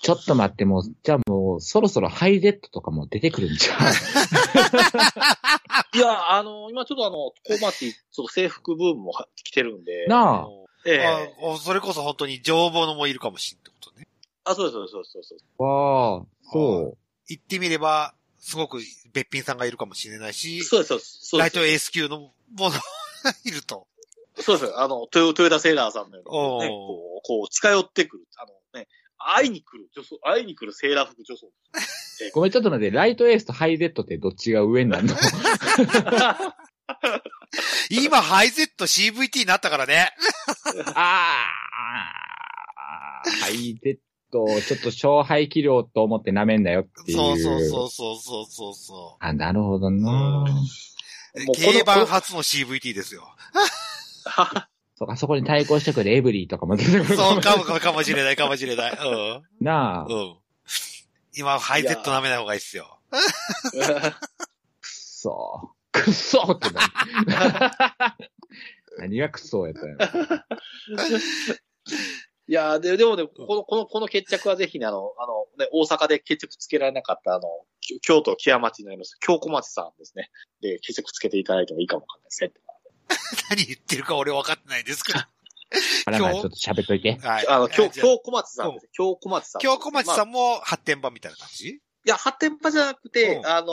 [0.00, 3.78] ちょっと待って、もう、じゃあもう、そろそろハイゼットとかも出てくるんじゃん。
[5.96, 10.06] いや、あの、今ちょっとあの、小町、ちょっと制服ブームも来てるんで。
[10.06, 10.48] なあ。
[10.86, 14.06] ええあそれこそ本当に情報のもいるかもしんってことね。
[14.44, 15.12] あ、そうです、そうです、そうです。
[15.12, 16.22] そうですわあ、
[16.52, 16.96] そ
[17.28, 18.80] 言ってみれば、すごく
[19.12, 21.36] べっぴんさんがいるかもしれないし、そうです、そうです。
[21.36, 22.80] ライトエース級のものが
[23.44, 23.88] いると。
[24.40, 24.78] そうです。
[24.78, 28.28] あの、トヨトヨタセーラーさんのように、おーね、こう、こう、近寄ってくる。
[28.36, 28.57] あのね、
[29.18, 31.48] 会いに来る女装、会いに来るセーラー服女装。
[31.48, 31.50] う。
[32.34, 35.14] ごめん、ちょっと待って、ライトエースとハイゼットってどっちが上になるの？
[37.90, 40.10] 今、ハイゼット CVT になったからね。
[40.94, 41.46] あ
[43.24, 43.98] あ、ハイゼッ
[44.30, 47.16] ト、ちょっと勝敗器量と思って舐めんなよっていう。
[47.16, 50.44] そうそうそうそうそうそうそあ、なるほどな。
[50.46, 51.44] う。
[51.44, 53.34] もうこの競馬初の CVT ですよ。
[54.98, 58.92] そうか、そこに対抗してくるエブリーとかも出てくるそうかもかもしれないかもしれない。
[58.92, 58.94] う
[59.38, 59.42] ん。
[59.60, 60.36] なあ、うん。
[61.36, 62.98] 今、ハイゼット舐めない方がいいっすよ。
[63.12, 63.20] くっ
[64.82, 66.02] そー。
[66.02, 68.16] くっそーってな
[68.98, 69.96] 何がくっそーやったんや
[70.34, 71.18] ろ。
[72.48, 77.42] いやーで、でもね、この、この、この決着はぜひね、あの、あの、ね、大阪で決着つけられなかった、あの、
[77.80, 80.32] き京都木屋町になります、京子町さんですね。
[80.60, 82.50] で、決着つけていただいてもいいかもわかんないですね。
[83.50, 85.18] 何言ってるか俺分かってないですけど。
[86.06, 87.18] あらまあ、ちょっと喋っといて。
[87.18, 87.48] はい。
[87.48, 88.88] あの、京、じゃあ京子町さんです。
[88.92, 89.60] 京子町さん。
[89.60, 91.68] 京小町まあさんも発展版みたいな感じ？
[91.68, 93.46] いや、発展場じゃなくて、うん。
[93.46, 93.68] あの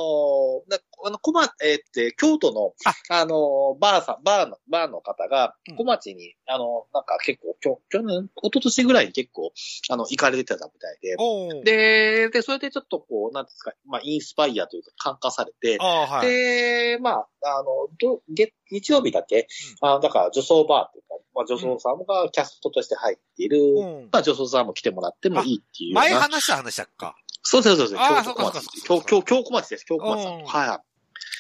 [1.05, 2.73] あの、小町、えーって、京都の、
[3.09, 3.25] あ。
[3.25, 9.51] のー、バーさん、バーの、バーの方がうん、小町に、あの、なんか結構、きょ去年、一昨年ぐらいに結構、
[9.89, 11.63] あの、行かれてたみたいで、おー。
[11.63, 16.27] で、で、それでちょっとこう、なんですか、まあ、インスパイアというか、感化されて、ああ、はい。
[16.27, 19.47] で、まあ、あの、ど月、日曜日だけ、
[19.81, 24.09] あの、だから女装バーっていうか、まあ、女装さんがキャストとして入っている、うん。
[24.11, 25.93] まあ、女装さんも来てもらってもいいっていう。
[25.93, 27.15] 前話した話だっか。
[27.47, 27.97] そうそうそうそう。
[27.97, 29.85] 町、京、京小町です。
[29.85, 30.43] 京小町さん。
[30.43, 30.79] はい。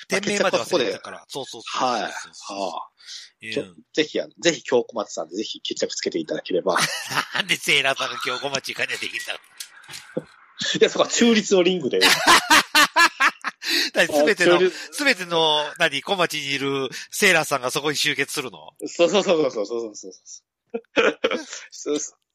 [0.07, 1.01] 天名まで忘れて。
[1.27, 1.83] そうそうそう。
[1.83, 2.09] は
[3.41, 3.51] い。
[3.51, 6.77] ぜひ、ぜひ京小町さんでぜひ決着つけていただければ。
[7.33, 9.39] なんでセーラーさんが京小町行かねできんだろ
[10.17, 10.21] う。
[10.77, 11.99] いや、そこは中立のリングで。
[14.05, 14.59] すべての、
[14.91, 18.73] すべての、何、小町にいるセーラーさんがそこに集結するの？
[18.87, 20.13] そうそうそうそうそうそう。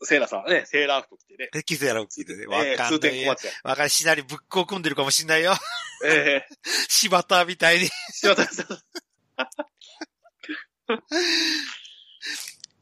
[0.03, 1.51] セーラーさんね、セーラー服着てね。
[1.65, 2.47] キセーラー着てね。
[2.47, 2.99] わええかんないよ。
[2.99, 3.53] 通天小町や。
[3.65, 3.91] わかんない。
[3.91, 5.53] シナリぶっこ組んでるかもしんないよ。
[6.05, 6.57] ええ
[6.89, 7.91] 柴田みたいに。
[8.13, 8.67] 柴田さん。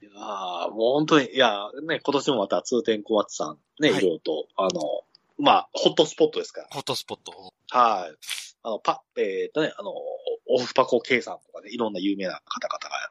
[0.01, 5.05] いやーもう本当に、いや、ね、今年もまた通天小松さん、ね、はいいろいろと、あの、
[5.39, 6.69] まあ、ホットスポットですから。
[6.71, 7.33] ホットスポット。
[7.71, 8.17] はい。
[8.63, 9.93] あの、パ、えっ、とね、あの、
[10.49, 13.11] オフパコ K さんとかね、いろんな有名な方々が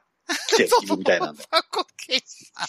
[0.50, 1.42] 来ているみたいなんで。
[1.42, 2.68] オフパコケイさん。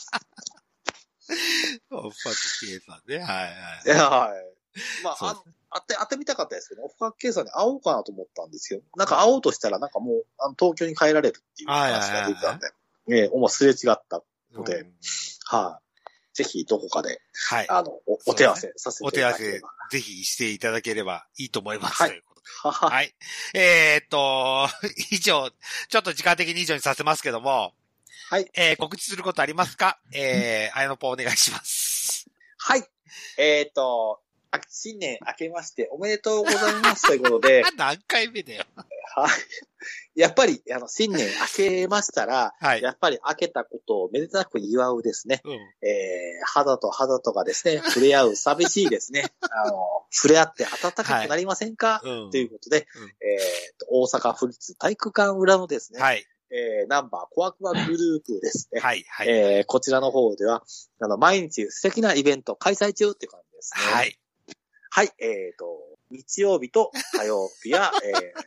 [1.95, 3.18] オフパコケイさんね。
[3.20, 3.47] はいは
[3.95, 4.60] いはい。
[5.03, 8.82] まあ、あの、当て、当てみたかったですけど、オフパコ K さんに会おうかなと思ったんですよ。
[8.95, 12.68] なんか会おうとしたら、なんかもう、あの東京に帰られるっていう話が出てたんで、
[13.12, 14.24] ええもうすれ違った。
[14.53, 14.93] のでうん
[15.45, 15.84] はい。
[16.34, 17.70] ぜひ、どこかで、はい。
[17.70, 22.01] あの、おお手合わせさせていお手合わせただければ。、ぜひしていただければいいと思います。
[22.01, 22.22] はい
[22.64, 23.14] はい。
[23.54, 24.68] えーっと、
[25.12, 25.52] 以上、
[25.89, 27.74] ちょっと時間的に以上にさせますけども、
[28.30, 28.50] はい。
[28.54, 30.00] えー、告知することありますか？
[30.14, 32.28] えー、あやのぽお願いします。
[32.58, 32.84] はい。
[33.38, 34.22] えっ、と、
[34.52, 38.66] あ新年明けましておめでとうございますということで、 何回目だよ。
[39.16, 39.30] はい。
[40.20, 42.82] やっぱり、あの、新年明けましたら、はい。
[42.82, 45.41] やっぱり明けたことをめでたく祝うですね。
[45.45, 45.52] うん。
[45.54, 49.32] えー、肌と肌とがですね、触れ合う寂しいですね。
[49.50, 56.26] あの、触れ合って暖かくなりませんか、うんということで、うんえーと、大阪府立体育館裏のですね、はい。
[56.52, 58.82] えー、ナンバーコアクマグループですね。
[58.82, 59.06] はい。
[59.08, 59.30] はい。
[59.30, 60.64] えー、こちらの方では、
[61.00, 63.93] あの、毎日素敵なイベント開催中っていう感じですね。
[63.93, 64.20] はい。
[64.90, 65.66] はい、えっ、と、
[66.12, 68.44] 日曜日と火曜日や、 えー、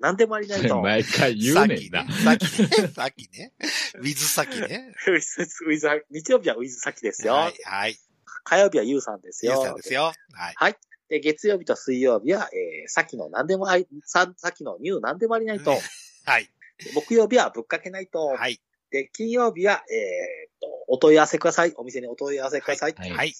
[0.00, 0.80] 何でもありないと。
[0.82, 2.04] 毎回言うねんな。
[2.12, 3.52] さっきね、さっきね、
[3.94, 4.92] ウィズさきね。
[5.06, 7.34] ウィズ、ウィズ、日曜日はウィズ先ですよ。
[7.34, 7.98] はい、はい。
[8.44, 9.52] 火曜日はユウさんですよ。
[9.52, 10.12] ゆうさんですよ。
[10.32, 10.76] はい。
[11.08, 15.78] で、月曜日と水曜日は、えー、さっきの何でもあり、さ、さっきのニュー何でもありないと。
[16.24, 16.50] はい。
[16.94, 18.26] 木曜日はぶっかけないと。
[18.26, 18.60] はい。
[18.90, 21.72] で、金曜日は、えー、と、お問い合わせください。
[21.76, 22.94] お店にお問い合わせください。
[22.96, 23.34] はいはい。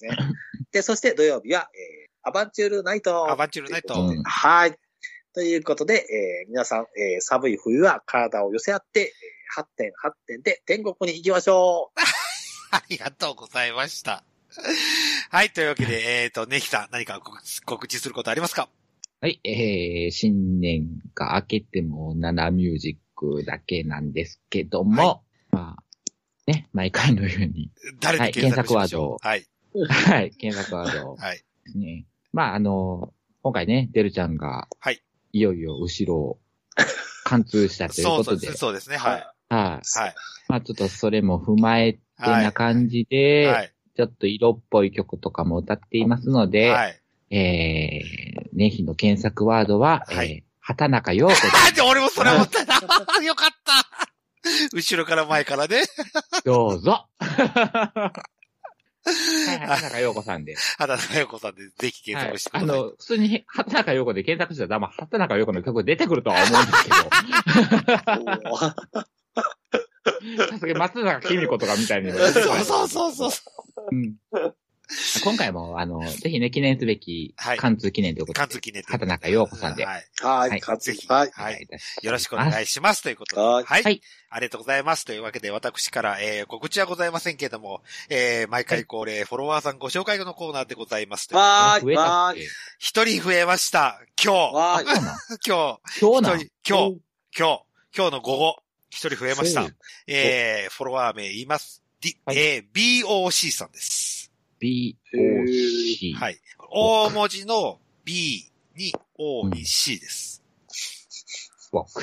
[0.71, 3.29] で、そして土曜日は、えー、アバンチュールナイト。
[3.31, 4.75] アバンチュールナイトうんはい。
[5.33, 11.99] ということで、えー、皆さん、えー、寒い冬は体を寄せ合って、えー、8点8点で天国に行きましょう。
[12.75, 14.23] ありがとうございました。
[15.29, 15.51] はい。
[15.51, 18.69] というわけで、えっ、と、ネヒさん、何か告知告知することありますか？
[19.21, 29.27] はい、えー、新年が明けても7ミュージックだけなんですけども、まあ、ね、毎回のように、誰で検索しましょう？
[29.27, 29.45] はい。
[29.75, 31.43] はい、検索ワードはい。
[31.75, 32.05] ね。
[32.35, 33.13] まあ、あの、
[33.43, 35.01] 今回ね、デルちゃんが、はい。
[35.31, 36.39] いよいよ後ろを
[37.23, 38.97] 貫通したというそうそうことで、そうですね。
[38.97, 39.11] はい。
[39.13, 39.21] はい。
[39.49, 39.81] はい。
[40.49, 43.73] まあ、ちょっとそれも踏まえてな感じで、はい。
[43.95, 47.01] ちょっと色っぽい曲とかも歌っていますので、はい。
[47.29, 52.75] えー、年日の検索ワードは、はいえー、畑中陽子であ、 で、俺もそれ思ったな。
[53.23, 54.05] よかった。
[54.73, 55.83] 後ろから前からね。
[56.43, 57.07] どうぞ。
[59.05, 60.55] はい、畑中陽子さんで。
[60.77, 62.69] 畑中陽子さんでぜひ検索してください。
[62.69, 66.95] あの、普通に畑中陽子で検索したら、まあ、畑中陽子の曲出てくるとは思うんですけど、
[70.47, 73.31] さすがに松坂君子とかみたいに そうそうそうそう。
[73.91, 74.15] うん。
[75.23, 80.05] 今回も、あの、ぜひね、記念すべきはい、貫通記念ということで、関通記念という畑中陽子さんではい。
[80.21, 81.31] はい、はいかぜひはい。
[81.37, 83.03] お願いいたしますよろしくお願いします。
[83.03, 83.41] ということで。
[83.41, 83.83] はいはい。
[83.83, 84.01] はい
[84.35, 85.05] ありがとうございます。
[85.05, 91.33] というわけで、私から、えー、告知はございませんけれども、えー、毎回恒例、フォロワーさんご紹介のコーナーでございます。
[91.33, 92.47] わーい、増えたわーい。
[92.77, 94.01] 一人増えました。
[94.21, 94.83] 今日、
[95.47, 97.01] 今今日なん日、一人、今日、
[97.37, 97.63] 今日、
[97.95, 99.75] 今日の午後、一人増えましたそう。
[100.07, 101.81] えー、フォロワー名言います。
[102.01, 104.24] D はいえー、BOC さんです。
[104.61, 106.13] BOC。
[106.15, 106.39] はい。
[106.69, 110.43] 大文字の B に O に C です。
[111.71, 112.01] 僕。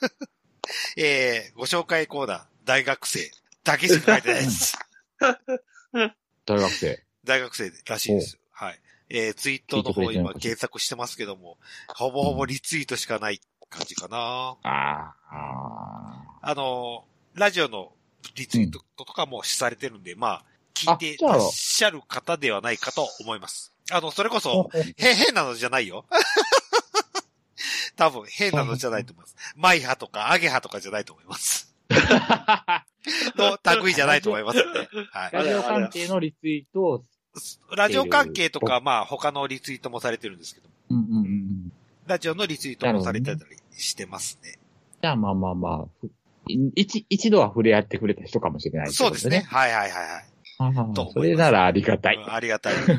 [0.96, 3.30] えー、ご紹介コーナー、大学生
[3.64, 4.78] だけしか書いてないです。
[6.46, 7.04] 大学生。
[7.24, 8.38] 大学生らしいです。
[8.50, 8.80] はい。
[9.08, 11.58] えー、ツイートの方今検索してますけども、
[11.88, 14.16] ほぼほぼリツイートしかない感じかな。
[14.16, 17.04] ああ、ああの、
[17.34, 17.92] ラジオの
[18.34, 20.44] リツイートとかもされてるんで、まあ、
[20.74, 23.72] 聞いてらっしゃる方ではないかと思います。
[23.90, 26.04] あの、それこそ、へ、変なのじゃないよ。
[27.96, 29.36] 多分、変なのじゃないと思います。
[29.56, 31.74] マイハとかアゲハとかじゃないと思います。
[31.90, 32.84] あ。
[33.36, 34.88] の類じゃないと思いますんで。
[35.10, 35.32] はい。
[35.32, 37.04] ラジオ関係のリツイートを、
[37.76, 41.72] ラジオ関係とか、まあ、他のリツイートもされてるんですけど、うんうんうん。
[42.06, 44.58] ラジオのリツイートもされてたりしてますね。
[45.02, 46.10] じゃあまあまあまあ、ふ
[46.46, 49.46] 一、一度は触れ合ってくれた人かもしれないってことそうですね。。
[49.48, 50.24] はいはいはいはい。
[50.58, 52.16] と思いますそれならありがたい。
[52.16, 52.74] うんありがたい。
[52.74, 52.94] はい。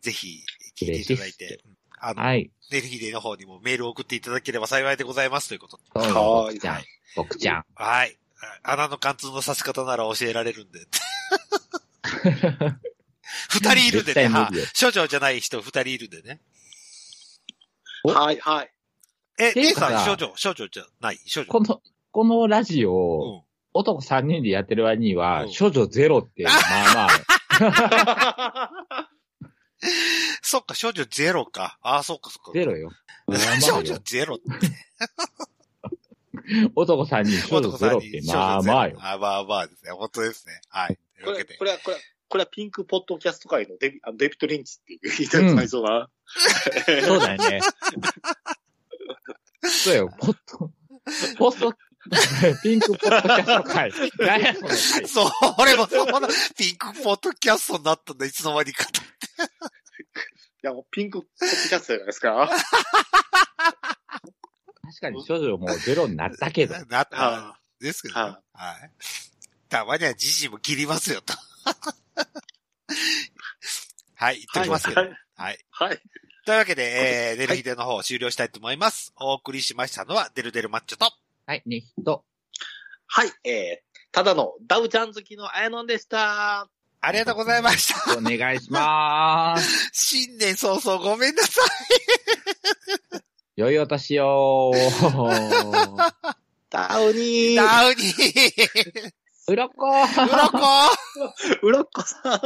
[0.00, 0.40] ぜひ、
[0.78, 1.60] 聞いていただいて。
[2.00, 2.50] あの、はい。
[2.70, 6.82] ネルヒデの方にもメールを送っていただければ幸いでございますということはい僕ちゃん。
[7.16, 7.64] 僕ちゃん。
[7.74, 8.16] はい。
[8.64, 10.80] 穴の貫通の刺し方なら教えられるんで。
[13.50, 14.28] 二人いるんでね。
[14.28, 16.40] は理よ処女じゃない人二人いるんでね。
[18.04, 18.10] お？
[18.10, 18.72] はい、はい。
[19.38, 21.18] え、ていうか姉さん、処女、処女じゃない？
[21.32, 21.46] 処女？
[21.46, 23.44] この、このラジオうを、ん。
[23.74, 26.54] 男3人でやってる割には、うん処女ゼロって、まあ
[26.94, 27.10] まあ、
[30.42, 31.78] そっか、処女ゼロか。
[31.82, 32.52] ああ、そっかそっか。
[32.52, 32.90] ゼロよ。
[33.26, 34.44] まあまあ少よ 女ゼロって。
[36.74, 38.96] 男3人、処女ゼロって、まあまあよ。
[39.00, 39.92] あまあまあですね。
[39.92, 40.60] 本当ですね。
[40.68, 40.98] はい。
[41.24, 41.64] これ、こ。
[41.64, 46.08] れは、これは、これはピンクポッドキャスト界のデビあのデビット・リンチっていう言いたくなりそうな。
[47.04, 47.60] そうだよね。
[49.62, 50.70] そうよ、ポット、
[51.36, 51.74] ポスト、
[52.62, 53.92] ピンクポッドキャスト会。
[54.18, 54.76] 何やその会。
[55.08, 59.00] そう、俺もそんなピンクポッドキャストになったんだ、いつの間にかと。
[59.00, 59.06] い
[60.62, 62.50] や、もうピンクポッドキャストじゃないですか。
[64.82, 66.74] 確かに処女もうゼロになったけど。
[66.86, 67.58] なったは。
[67.80, 68.20] ですけどね。
[68.20, 68.90] ははい。
[69.68, 71.34] たまにはじじも切りますよ、と。
[74.14, 75.00] はい、言っておきますけど。
[75.00, 75.58] ははいい。
[75.70, 76.02] はい。
[76.44, 79.12] というわけで、えー、デルヒデの方終了したいと思います。
[79.16, 81.12] お送りしましたのは、デルデルマッチョと、
[81.44, 82.24] はい、ね、人。
[83.06, 86.68] はい、えー、ただのダウちゃん好きのあやのんでした。
[87.00, 88.16] ありがとうございました。
[88.16, 89.90] お願いします。
[89.92, 91.60] 新年早々ごめんなさ
[93.56, 94.72] 良いお年を。
[96.70, 97.54] ダウニい。
[97.54, 97.56] ー。
[97.56, 99.12] ダウニー。
[99.48, 99.90] うろこ。
[99.90, 99.96] う
[100.36, 100.58] ろこ
[101.62, 102.40] うろっこさん。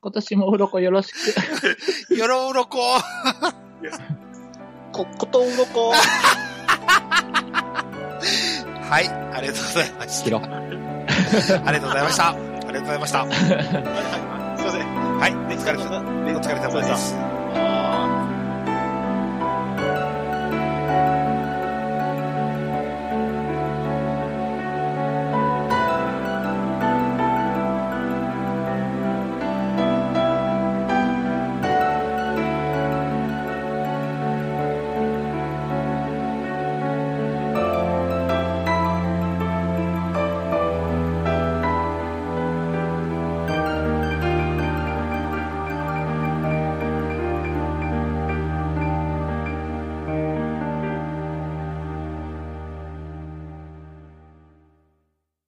[0.00, 2.14] 今年もうろこよろしく。
[2.16, 3.00] よろうろこ
[4.92, 5.94] こ、ことうろこ。
[8.92, 10.42] はい、ありがとうございまし切ろう。
[10.42, 10.48] た。
[11.66, 12.28] ありがとうございました。
[12.28, 13.24] ありがとうございました。
[13.24, 15.18] すいません。
[15.18, 17.31] はい、お疲れ様おお疲れ様です。